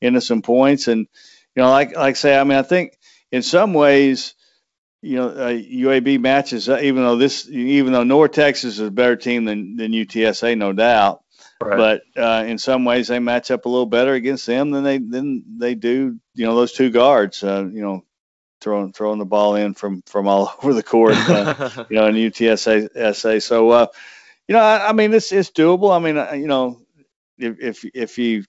into 0.00 0.20
some 0.20 0.42
points. 0.42 0.88
And 0.88 1.06
you 1.54 1.62
know, 1.62 1.70
like 1.70 1.94
like 1.94 2.16
I 2.16 2.18
say, 2.18 2.38
I 2.38 2.44
mean, 2.44 2.58
I 2.58 2.62
think 2.62 2.98
in 3.30 3.42
some 3.42 3.72
ways, 3.72 4.34
you 5.00 5.16
know, 5.16 5.28
uh, 5.28 5.52
UAB 5.52 6.20
matches, 6.20 6.68
uh, 6.68 6.80
even 6.82 7.02
though 7.02 7.16
this, 7.16 7.48
even 7.48 7.92
though 7.92 8.04
North 8.04 8.32
Texas 8.32 8.74
is 8.74 8.80
a 8.80 8.90
better 8.90 9.16
team 9.16 9.44
than 9.44 9.76
than 9.76 9.92
UTSA, 9.92 10.56
no 10.58 10.72
doubt. 10.72 11.22
Right. 11.60 12.00
But 12.16 12.20
uh, 12.20 12.44
in 12.44 12.58
some 12.58 12.84
ways, 12.84 13.08
they 13.08 13.20
match 13.20 13.52
up 13.52 13.66
a 13.66 13.68
little 13.68 13.86
better 13.86 14.14
against 14.14 14.46
them 14.46 14.70
than 14.70 14.82
they 14.82 14.98
than 14.98 15.44
they 15.58 15.76
do. 15.76 16.18
You 16.34 16.46
know, 16.46 16.56
those 16.56 16.72
two 16.72 16.90
guards. 16.90 17.44
Uh, 17.44 17.68
you 17.72 17.82
know, 17.82 18.04
throwing 18.62 18.92
throwing 18.92 19.18
the 19.18 19.24
ball 19.24 19.56
in 19.56 19.74
from 19.74 20.02
from 20.02 20.28
all 20.28 20.54
over 20.62 20.72
the 20.72 20.82
court. 20.82 21.14
Uh, 21.16 21.84
you 21.90 21.96
know, 21.96 22.06
in 22.06 22.14
UTSA 22.14 23.42
So, 23.42 23.70
uh, 23.70 23.86
you 24.48 24.54
know, 24.54 24.60
I, 24.60 24.88
I, 24.88 24.92
mean, 24.92 25.12
it's 25.12 25.32
it's 25.32 25.50
doable. 25.50 25.94
I 25.94 25.98
mean, 25.98 26.16
uh, 26.16 26.32
you 26.32 26.46
know, 26.46 26.80
if 27.38 27.60
if 27.60 27.84
if 27.94 28.18
you 28.18 28.44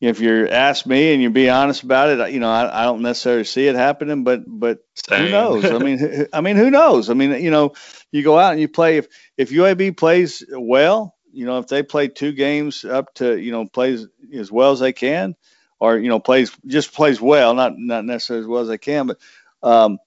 if 0.00 0.20
you're 0.20 0.48
ask 0.48 0.86
me 0.86 1.12
and 1.12 1.22
you 1.22 1.30
be 1.30 1.50
honest 1.50 1.82
about 1.82 2.08
it, 2.08 2.32
you 2.32 2.40
know, 2.40 2.50
I, 2.50 2.82
I 2.82 2.84
don't 2.84 3.02
necessarily 3.02 3.44
see 3.44 3.66
it 3.66 3.76
happening, 3.76 4.24
but 4.24 4.42
but 4.46 4.78
Same. 5.08 5.26
who 5.26 5.30
knows? 5.30 5.64
I 5.64 5.78
mean, 5.78 6.26
I 6.32 6.40
mean, 6.40 6.56
who 6.56 6.70
knows? 6.70 7.10
I 7.10 7.14
mean, 7.14 7.42
you 7.42 7.50
know, 7.50 7.74
you 8.10 8.22
go 8.22 8.38
out 8.38 8.52
and 8.52 8.60
you 8.60 8.68
play. 8.68 8.98
If 8.98 9.08
if 9.36 9.50
UAB 9.50 9.96
plays 9.96 10.44
well, 10.50 11.14
you 11.32 11.46
know, 11.46 11.58
if 11.58 11.66
they 11.68 11.82
play 11.82 12.08
two 12.08 12.32
games 12.32 12.84
up 12.84 13.12
to 13.14 13.36
you 13.38 13.52
know 13.52 13.66
plays 13.66 14.06
as 14.34 14.50
well 14.50 14.72
as 14.72 14.80
they 14.80 14.92
can, 14.92 15.34
or 15.80 15.98
you 15.98 16.08
know 16.08 16.20
plays 16.20 16.52
just 16.66 16.94
plays 16.94 17.20
well, 17.20 17.54
not 17.54 17.72
not 17.76 18.04
necessarily 18.04 18.44
as 18.44 18.46
well 18.46 18.62
as 18.62 18.68
they 18.68 18.78
can, 18.78 19.06
but 19.06 19.18
um, 19.62 19.98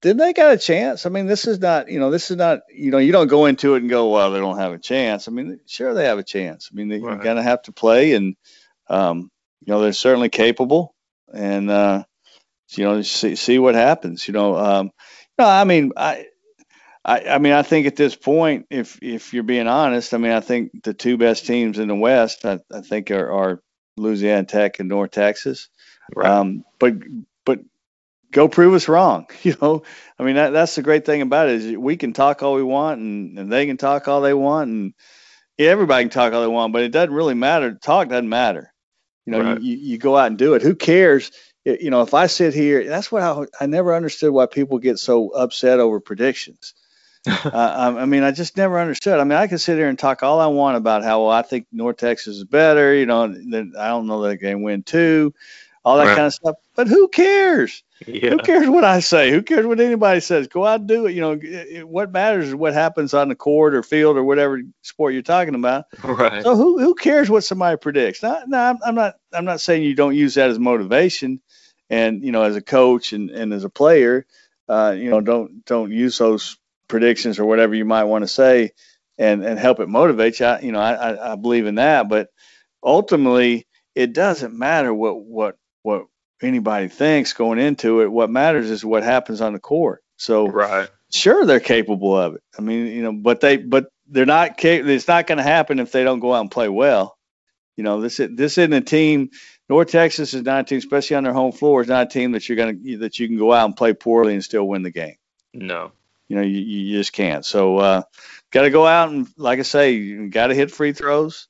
then 0.00 0.16
they 0.16 0.32
got 0.32 0.54
a 0.54 0.58
chance. 0.58 1.06
I 1.06 1.10
mean, 1.10 1.26
this 1.26 1.46
is 1.46 1.60
not 1.60 1.90
you 1.90 2.00
know 2.00 2.10
this 2.10 2.30
is 2.30 2.36
not 2.36 2.60
you 2.74 2.90
know 2.90 2.98
you 2.98 3.12
don't 3.12 3.28
go 3.28 3.46
into 3.46 3.74
it 3.74 3.82
and 3.82 3.90
go 3.90 4.08
well 4.08 4.32
they 4.32 4.40
don't 4.40 4.58
have 4.58 4.72
a 4.72 4.78
chance. 4.78 5.28
I 5.28 5.30
mean, 5.30 5.60
sure 5.66 5.94
they 5.94 6.06
have 6.06 6.18
a 6.18 6.24
chance. 6.24 6.70
I 6.72 6.74
mean, 6.74 6.88
they, 6.88 6.98
right. 6.98 7.14
you're 7.14 7.22
gonna 7.22 7.42
have 7.42 7.62
to 7.62 7.72
play, 7.72 8.14
and 8.14 8.34
um, 8.88 9.30
you 9.64 9.72
know 9.72 9.80
they're 9.80 9.92
certainly 9.92 10.30
capable, 10.30 10.94
and 11.32 11.70
uh, 11.70 12.04
you 12.70 12.84
know 12.84 13.02
see 13.02 13.36
see 13.36 13.58
what 13.58 13.74
happens. 13.74 14.26
You 14.26 14.34
know, 14.34 14.56
um, 14.56 14.90
no, 15.38 15.46
I 15.46 15.64
mean 15.64 15.92
I. 15.96 16.26
I, 17.04 17.30
I 17.30 17.38
mean, 17.38 17.52
I 17.52 17.62
think 17.62 17.88
at 17.88 17.96
this 17.96 18.14
point, 18.14 18.66
if 18.70 19.00
if 19.02 19.34
you're 19.34 19.42
being 19.42 19.66
honest, 19.66 20.14
I 20.14 20.18
mean, 20.18 20.30
I 20.30 20.38
think 20.38 20.84
the 20.84 20.94
two 20.94 21.16
best 21.16 21.44
teams 21.46 21.80
in 21.80 21.88
the 21.88 21.96
West, 21.96 22.44
I, 22.44 22.60
I 22.72 22.80
think 22.80 23.10
are, 23.10 23.28
are 23.28 23.62
Louisiana 23.96 24.44
Tech 24.44 24.80
and 24.80 24.88
North 24.88 25.10
Texas. 25.10 25.68
Right. 26.14 26.28
Um, 26.28 26.64
but 26.78 26.94
but 27.44 27.60
go 28.30 28.48
prove 28.48 28.74
us 28.74 28.88
wrong. 28.88 29.26
You 29.42 29.56
know, 29.60 29.82
I 30.18 30.22
mean 30.22 30.36
that, 30.36 30.50
that's 30.50 30.74
the 30.74 30.82
great 30.82 31.04
thing 31.04 31.22
about 31.22 31.48
it 31.48 31.62
is 31.62 31.76
we 31.76 31.96
can 31.96 32.12
talk 32.12 32.42
all 32.42 32.54
we 32.54 32.62
want 32.62 33.00
and, 33.00 33.38
and 33.38 33.52
they 33.52 33.66
can 33.66 33.76
talk 33.76 34.08
all 34.08 34.20
they 34.20 34.34
want 34.34 34.70
and 34.70 34.94
yeah, 35.58 35.70
everybody 35.70 36.04
can 36.04 36.10
talk 36.10 36.32
all 36.32 36.40
they 36.40 36.46
want, 36.46 36.72
but 36.72 36.82
it 36.82 36.92
doesn't 36.92 37.14
really 37.14 37.34
matter. 37.34 37.74
Talk 37.74 38.08
doesn't 38.08 38.28
matter. 38.28 38.72
You 39.26 39.32
know, 39.32 39.42
right. 39.42 39.60
you, 39.60 39.76
you 39.76 39.98
go 39.98 40.16
out 40.16 40.28
and 40.28 40.38
do 40.38 40.54
it. 40.54 40.62
Who 40.62 40.74
cares? 40.74 41.30
You 41.64 41.90
know, 41.90 42.02
if 42.02 42.14
I 42.14 42.26
sit 42.26 42.54
here, 42.54 42.84
that's 42.88 43.12
what 43.12 43.22
I, 43.22 43.44
I 43.60 43.66
never 43.66 43.94
understood 43.94 44.32
why 44.32 44.46
people 44.46 44.78
get 44.78 44.98
so 44.98 45.28
upset 45.28 45.78
over 45.78 46.00
predictions. 46.00 46.74
uh, 47.26 47.94
I 47.98 48.04
mean, 48.04 48.24
I 48.24 48.32
just 48.32 48.56
never 48.56 48.80
understood. 48.80 49.20
I 49.20 49.24
mean, 49.24 49.38
I 49.38 49.46
can 49.46 49.58
sit 49.58 49.76
here 49.76 49.88
and 49.88 49.98
talk 49.98 50.22
all 50.22 50.40
I 50.40 50.48
want 50.48 50.76
about 50.76 51.04
how 51.04 51.22
well 51.22 51.30
I 51.30 51.42
think 51.42 51.66
North 51.70 51.98
Texas 51.98 52.38
is 52.38 52.44
better. 52.44 52.94
You 52.94 53.06
know, 53.06 53.24
I 53.24 53.88
don't 53.88 54.06
know 54.06 54.22
that 54.22 54.28
they 54.28 54.36
can 54.38 54.62
win 54.62 54.82
two, 54.82 55.32
all 55.84 55.98
that 55.98 56.06
right. 56.06 56.16
kind 56.16 56.26
of 56.26 56.34
stuff. 56.34 56.56
But 56.74 56.88
who 56.88 57.06
cares? 57.06 57.84
Yeah. 58.06 58.30
Who 58.30 58.38
cares 58.38 58.68
what 58.68 58.82
I 58.82 58.98
say? 58.98 59.30
Who 59.30 59.42
cares 59.42 59.66
what 59.66 59.78
anybody 59.78 60.18
says? 60.18 60.48
Go 60.48 60.66
out 60.66 60.80
and 60.80 60.88
do 60.88 61.06
it. 61.06 61.12
You 61.12 61.20
know, 61.20 61.86
what 61.86 62.10
matters 62.10 62.48
is 62.48 62.54
what 62.56 62.72
happens 62.74 63.14
on 63.14 63.28
the 63.28 63.36
court 63.36 63.76
or 63.76 63.84
field 63.84 64.16
or 64.16 64.24
whatever 64.24 64.60
sport 64.82 65.12
you're 65.12 65.22
talking 65.22 65.54
about. 65.54 65.84
Right. 66.02 66.42
So 66.42 66.56
who 66.56 66.80
who 66.80 66.94
cares 66.94 67.30
what 67.30 67.44
somebody 67.44 67.76
predicts? 67.76 68.22
No, 68.22 68.42
no, 68.48 68.78
I'm 68.84 68.94
not. 68.96 69.14
I'm 69.32 69.44
not 69.44 69.60
saying 69.60 69.84
you 69.84 69.94
don't 69.94 70.16
use 70.16 70.34
that 70.34 70.50
as 70.50 70.58
motivation, 70.58 71.40
and 71.88 72.24
you 72.24 72.32
know, 72.32 72.42
as 72.42 72.56
a 72.56 72.62
coach 72.62 73.12
and, 73.12 73.30
and 73.30 73.52
as 73.52 73.62
a 73.62 73.70
player, 73.70 74.26
uh, 74.68 74.94
you 74.96 75.10
know, 75.10 75.20
don't 75.20 75.64
don't 75.64 75.92
use 75.92 76.18
those 76.18 76.58
predictions 76.92 77.38
or 77.38 77.46
whatever 77.46 77.74
you 77.74 77.86
might 77.86 78.04
want 78.04 78.22
to 78.22 78.28
say 78.28 78.70
and 79.18 79.42
and 79.42 79.58
help 79.58 79.80
it 79.80 79.88
motivate 79.88 80.38
you. 80.38 80.46
I, 80.46 80.60
you 80.60 80.72
know, 80.72 80.78
I, 80.78 81.32
I 81.32 81.36
believe 81.36 81.66
in 81.66 81.76
that, 81.76 82.08
but 82.08 82.28
ultimately 82.84 83.66
it 83.94 84.12
doesn't 84.12 84.54
matter 84.54 84.92
what 84.92 85.18
what 85.24 85.56
what 85.82 86.04
anybody 86.42 86.88
thinks 86.88 87.32
going 87.32 87.58
into 87.58 88.02
it. 88.02 88.12
What 88.12 88.30
matters 88.30 88.70
is 88.70 88.84
what 88.84 89.02
happens 89.02 89.40
on 89.40 89.54
the 89.54 89.58
court. 89.58 90.04
So 90.18 90.48
right. 90.48 90.88
sure 91.10 91.46
they're 91.46 91.60
capable 91.60 92.16
of 92.16 92.34
it. 92.34 92.42
I 92.58 92.60
mean, 92.60 92.88
you 92.88 93.02
know, 93.02 93.12
but 93.14 93.40
they 93.40 93.56
but 93.56 93.86
they're 94.06 94.26
not 94.26 94.58
capable. 94.58 94.90
It's 94.90 95.08
not 95.08 95.26
going 95.26 95.38
to 95.38 95.44
happen 95.44 95.78
if 95.78 95.92
they 95.92 96.04
don't 96.04 96.20
go 96.20 96.34
out 96.34 96.42
and 96.42 96.50
play 96.50 96.68
well. 96.68 97.16
You 97.76 97.84
know, 97.84 98.02
this 98.02 98.18
this 98.18 98.58
isn't 98.58 98.72
a 98.72 98.82
team. 98.82 99.30
North 99.70 99.88
Texas 99.88 100.34
is 100.34 100.42
not 100.42 100.60
a 100.60 100.64
team, 100.64 100.78
especially 100.78 101.16
on 101.16 101.24
their 101.24 101.32
home 101.32 101.52
floor. 101.52 101.80
Is 101.80 101.88
not 101.88 102.08
a 102.08 102.10
team 102.10 102.32
that 102.32 102.46
you're 102.46 102.56
gonna 102.56 102.98
that 102.98 103.18
you 103.18 103.28
can 103.28 103.38
go 103.38 103.50
out 103.50 103.64
and 103.64 103.74
play 103.74 103.94
poorly 103.94 104.34
and 104.34 104.44
still 104.44 104.68
win 104.68 104.82
the 104.82 104.90
game. 104.90 105.16
No, 105.54 105.92
you 106.32 106.38
know, 106.38 106.44
you, 106.44 106.60
you 106.60 106.96
just 106.96 107.12
can't. 107.12 107.44
So, 107.44 107.76
uh, 107.76 108.02
got 108.52 108.62
to 108.62 108.70
go 108.70 108.86
out 108.86 109.10
and, 109.10 109.28
like 109.36 109.58
I 109.58 109.62
say, 109.62 109.92
you 109.92 110.30
got 110.30 110.46
to 110.46 110.54
hit 110.54 110.70
free 110.70 110.94
throws. 110.94 111.46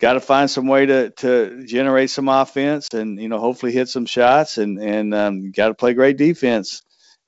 Got 0.00 0.14
to 0.14 0.20
find 0.20 0.50
some 0.50 0.66
way 0.66 0.84
to, 0.84 1.10
to 1.10 1.64
generate 1.64 2.10
some 2.10 2.28
offense 2.28 2.88
and, 2.92 3.20
you 3.20 3.28
know, 3.28 3.38
hopefully 3.38 3.70
hit 3.70 3.88
some 3.88 4.04
shots 4.04 4.58
and, 4.58 4.80
and 4.80 5.14
um, 5.14 5.52
got 5.52 5.68
to 5.68 5.74
play 5.74 5.94
great 5.94 6.16
defense. 6.16 6.82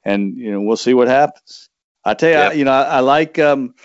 And, 0.05 0.37
you 0.37 0.51
know, 0.51 0.61
we'll 0.61 0.77
see 0.77 0.93
what 0.93 1.07
happens. 1.07 1.71
I 2.05 2.15
tell 2.15 2.31
you, 2.31 2.37
I, 2.37 2.53
you 2.55 2.65
know, 2.65 2.73
I, 2.73 2.83
I 2.83 3.01
like, 3.01 3.39
um, 3.39 3.77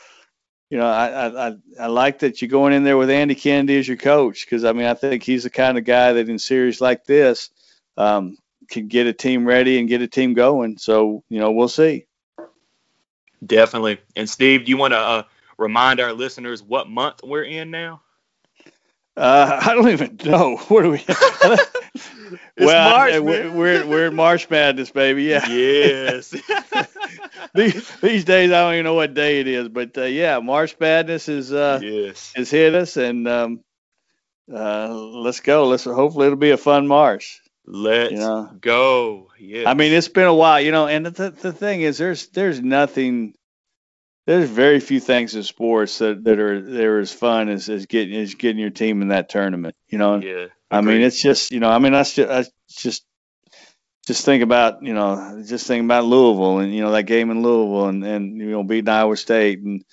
you 0.72 0.80
know, 0.80 0.88
I, 0.88 1.50
I, 1.50 1.56
I 1.80 1.86
like 1.86 2.20
that 2.20 2.42
you're 2.42 2.50
going 2.50 2.74
in 2.74 2.84
there 2.84 2.98
with 2.98 3.12
Andy 3.12 3.36
Kennedy 3.36 3.78
as 3.78 3.88
your 3.88 3.98
coach 3.98 4.44
because, 4.44 4.66
I 4.66 4.74
mean, 4.74 4.88
I 4.88 4.96
think 4.96 5.22
he's 5.22 5.44
the 5.44 5.52
kind 5.52 5.78
of 5.78 5.84
guy 5.84 6.14
that 6.14 6.30
in 6.30 6.40
series 6.40 6.82
like 6.82 7.06
this 7.06 7.52
um, 7.96 8.40
can 8.72 8.88
get 8.88 9.06
a 9.06 9.14
team 9.14 9.46
ready 9.46 9.78
and 9.78 9.88
get 9.88 10.02
a 10.02 10.08
team 10.08 10.34
going. 10.34 10.80
So, 10.80 11.24
you 11.30 11.40
know, 11.40 11.52
we'll 11.52 11.70
see. 11.70 12.08
Definitely. 13.46 14.00
And 14.16 14.30
Steve, 14.30 14.66
do 14.66 14.70
you 14.70 14.78
want 14.78 14.94
to 14.94 15.00
uh, 15.00 15.24
remind 15.58 16.00
our 16.00 16.14
listeners 16.14 16.62
what 16.64 16.90
month 16.90 17.22
we're 17.24 17.44
in 17.44 17.72
now? 17.72 18.02
Uh, 19.16 19.60
I 19.64 19.76
don't 19.76 19.90
even 19.90 20.20
know. 20.26 20.58
What 20.70 20.86
are 20.86 20.90
we? 20.90 21.06
well, 22.58 22.90
March, 22.90 23.20
we're, 23.20 23.52
we're, 23.52 23.88
we're 23.88 24.08
in 24.08 24.16
March 24.16 24.50
Madness, 24.50 24.90
baby. 24.90 25.24
Yeah. 25.24 25.48
Yes. 25.48 26.32
these, 27.54 27.92
these 28.02 28.26
days, 28.26 28.52
I 28.52 28.62
don't 28.64 28.74
even 28.74 28.86
know 28.86 28.96
what 28.96 29.14
day 29.14 29.40
it 29.40 29.48
is, 29.48 29.70
but 29.70 29.98
uh, 29.98 30.04
yeah, 30.06 30.40
March 30.40 30.76
Madness 30.80 31.30
is 31.30 31.54
uh, 31.54 31.80
yes 31.84 32.34
has 32.36 32.50
hit 32.50 32.74
us, 32.74 32.98
and 32.98 33.28
um, 33.28 33.64
uh, 34.52 34.92
let's 34.94 35.42
go. 35.42 35.68
Let's 35.68 35.84
hopefully 35.84 36.28
it'll 36.28 36.38
be 36.40 36.52
a 36.52 36.58
fun 36.58 36.88
March. 36.88 37.43
Let's 37.66 38.12
you 38.12 38.18
know? 38.18 38.50
go. 38.60 39.30
Yeah. 39.40 39.70
I 39.70 39.74
mean, 39.74 39.94
it's 39.94 40.10
been 40.10 40.28
a 40.28 40.34
while, 40.34 40.60
you 40.60 40.72
know, 40.72 40.88
and 40.88 41.06
the, 41.06 41.30
the 41.30 41.54
thing 41.54 41.82
is, 41.82 41.98
there's 41.98 42.28
there's 42.28 42.62
nothing, 42.62 43.36
there's 44.26 44.50
very 44.50 44.80
few 44.80 45.00
things 45.00 45.36
in 45.36 45.44
sports 45.44 45.98
that, 46.00 46.24
that 46.26 46.40
are 46.40 46.62
they're 46.62 47.00
as 47.00 47.14
fun 47.14 47.50
as, 47.50 47.70
as 47.70 47.86
getting 47.86 48.16
as 48.20 48.36
getting 48.36 48.60
your 48.60 48.70
team 48.70 49.02
in 49.02 49.10
that 49.10 49.30
tournament. 49.30 49.76
You 49.88 49.98
know. 49.98 50.18
Yeah. 50.18 50.48
I 50.70 50.82
mean, 50.82 51.02
it's 51.02 51.22
just 51.22 51.52
you 51.52 51.60
know, 51.60 51.70
I 51.70 51.80
mean, 51.80 51.94
that's 51.94 52.16
just, 52.16 52.30
I 52.30 52.46
just 52.70 53.06
just 54.06 54.26
think 54.26 54.44
about 54.44 54.84
you 54.84 54.94
know, 54.94 55.42
just 55.48 55.68
think 55.68 55.86
about 55.86 56.06
Louisville 56.06 56.60
and 56.60 56.74
you 56.74 56.82
know 56.82 56.92
that 56.92 57.04
game 57.04 57.32
in 57.32 57.42
Louisville 57.42 57.88
and 57.88 58.04
and 58.04 58.38
you 58.38 58.52
know 58.52 58.64
beating 58.64 58.90
Iowa 58.90 59.16
State 59.16 59.60
and 59.60 59.84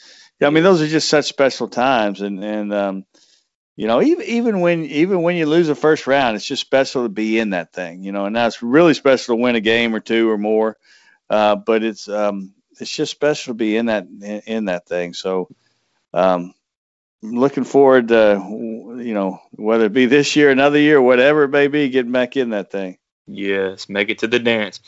yeah, 0.41 0.49
I 0.49 0.51
mean 0.51 0.65
those 0.65 0.83
are 0.83 0.89
just 0.89 1.09
such 1.09 1.27
special 1.27 1.69
times 1.69 2.21
and 2.21 2.43
and 2.43 2.73
um, 2.73 3.05
you 3.81 3.87
know, 3.87 4.03
even 4.03 4.27
even 4.27 4.61
when 4.61 4.85
even 4.85 5.23
when 5.23 5.37
you 5.37 5.47
lose 5.47 5.71
a 5.71 5.75
first 5.75 6.07
round, 6.07 6.37
it's 6.37 6.45
just 6.45 6.61
special 6.61 7.05
to 7.05 7.09
be 7.09 7.39
in 7.39 7.51
that 7.51 7.73
thing, 7.73 8.03
you 8.03 8.13
know. 8.13 8.27
And 8.27 8.35
now 8.35 8.47
it's 8.47 8.63
really 8.63 8.93
special 8.93 9.35
to 9.35 9.41
win 9.41 9.57
a 9.57 9.61
game 9.61 9.95
or 9.95 10.01
two 10.01 10.29
or 10.29 10.37
more, 10.37 10.77
uh, 11.31 11.57
but 11.57 11.83
it's 11.83 12.07
um, 12.07 12.53
it's 12.79 12.95
just 12.95 13.11
special 13.11 13.55
to 13.55 13.57
be 13.57 13.79
in 13.79 13.87
that 13.87 14.05
in, 14.05 14.43
in 14.47 14.65
that 14.67 14.87
thing. 14.87 15.15
So, 15.15 15.49
um, 16.13 16.53
I'm 17.23 17.39
looking 17.39 17.65
forward 17.65 18.09
to 18.09 18.99
you 18.99 19.15
know 19.15 19.41
whether 19.53 19.87
it 19.87 19.95
be 19.95 20.05
this 20.05 20.37
year, 20.37 20.51
another 20.51 20.79
year, 20.79 21.01
whatever 21.01 21.45
it 21.45 21.49
may 21.49 21.69
be, 21.69 21.89
getting 21.89 22.13
back 22.13 22.37
in 22.37 22.51
that 22.51 22.71
thing. 22.71 22.99
Yes, 23.27 23.89
make 23.89 24.11
it 24.11 24.19
to 24.19 24.29
the 24.29 24.41
dance. 24.41 24.81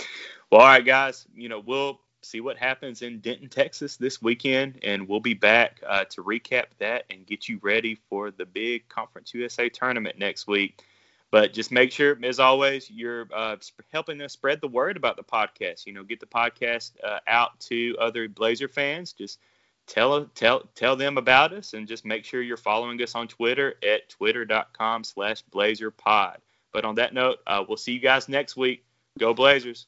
Well, 0.51 0.61
all 0.61 0.67
right, 0.67 0.85
guys. 0.85 1.27
You 1.35 1.49
know, 1.49 1.63
we'll 1.65 1.99
see 2.23 2.41
what 2.41 2.57
happens 2.57 3.03
in 3.03 3.19
Denton, 3.21 3.49
Texas 3.49 3.97
this 3.97 4.23
weekend, 4.23 4.79
and 4.83 5.09
we'll 5.09 5.21
be 5.21 5.35
back 5.35 5.81
uh, 5.87 6.05
to 6.07 6.23
recap 6.23 6.67
that 6.79 7.05
and 7.11 7.27
get 7.27 7.49
you 7.49 7.59
ready 7.63 7.97
for 8.09 8.31
the 8.31 8.47
big 8.47 8.89
Conference 8.89 9.35
USA 9.35 9.69
tournament 9.69 10.19
next 10.19 10.47
week. 10.47 10.83
But 11.31 11.53
just 11.55 11.73
make 11.73 11.93
sure, 11.93 12.19
as 12.23 12.41
always, 12.41 12.91
you're 12.91 13.27
uh, 13.35 13.57
helping 13.91 14.21
us 14.21 14.35
spread 14.35 14.61
the 14.61 14.69
word 14.69 14.99
about 14.99 15.17
the 15.17 15.23
podcast. 15.23 15.87
You 15.87 15.95
know, 15.95 16.05
get 16.05 16.21
the 16.21 16.27
podcast 16.27 16.93
uh, 17.03 17.21
out 17.27 17.59
to 17.61 17.97
other 17.99 18.29
Blazer 18.29 18.69
fans. 18.69 19.15
Just 19.15 19.39
tell 19.87 20.27
tell 20.35 20.69
tell 20.75 20.97
them 20.97 21.17
about 21.17 21.55
us, 21.55 21.73
and 21.73 21.89
just 21.89 22.05
make 22.05 22.27
sure 22.27 22.43
you're 22.43 22.59
following 22.59 23.01
us 23.03 23.15
on 23.15 23.29
Twitter 23.29 23.77
at 23.83 24.11
twitter.com/blazerpod. 24.11 26.37
But 26.73 26.85
on 26.85 26.97
that 26.97 27.15
note, 27.15 27.39
uh, 27.47 27.65
we'll 27.67 27.79
see 27.79 27.93
you 27.93 28.01
guys 28.01 28.29
next 28.29 28.55
week. 28.57 28.85
Go 29.19 29.35
Blazers! 29.35 29.87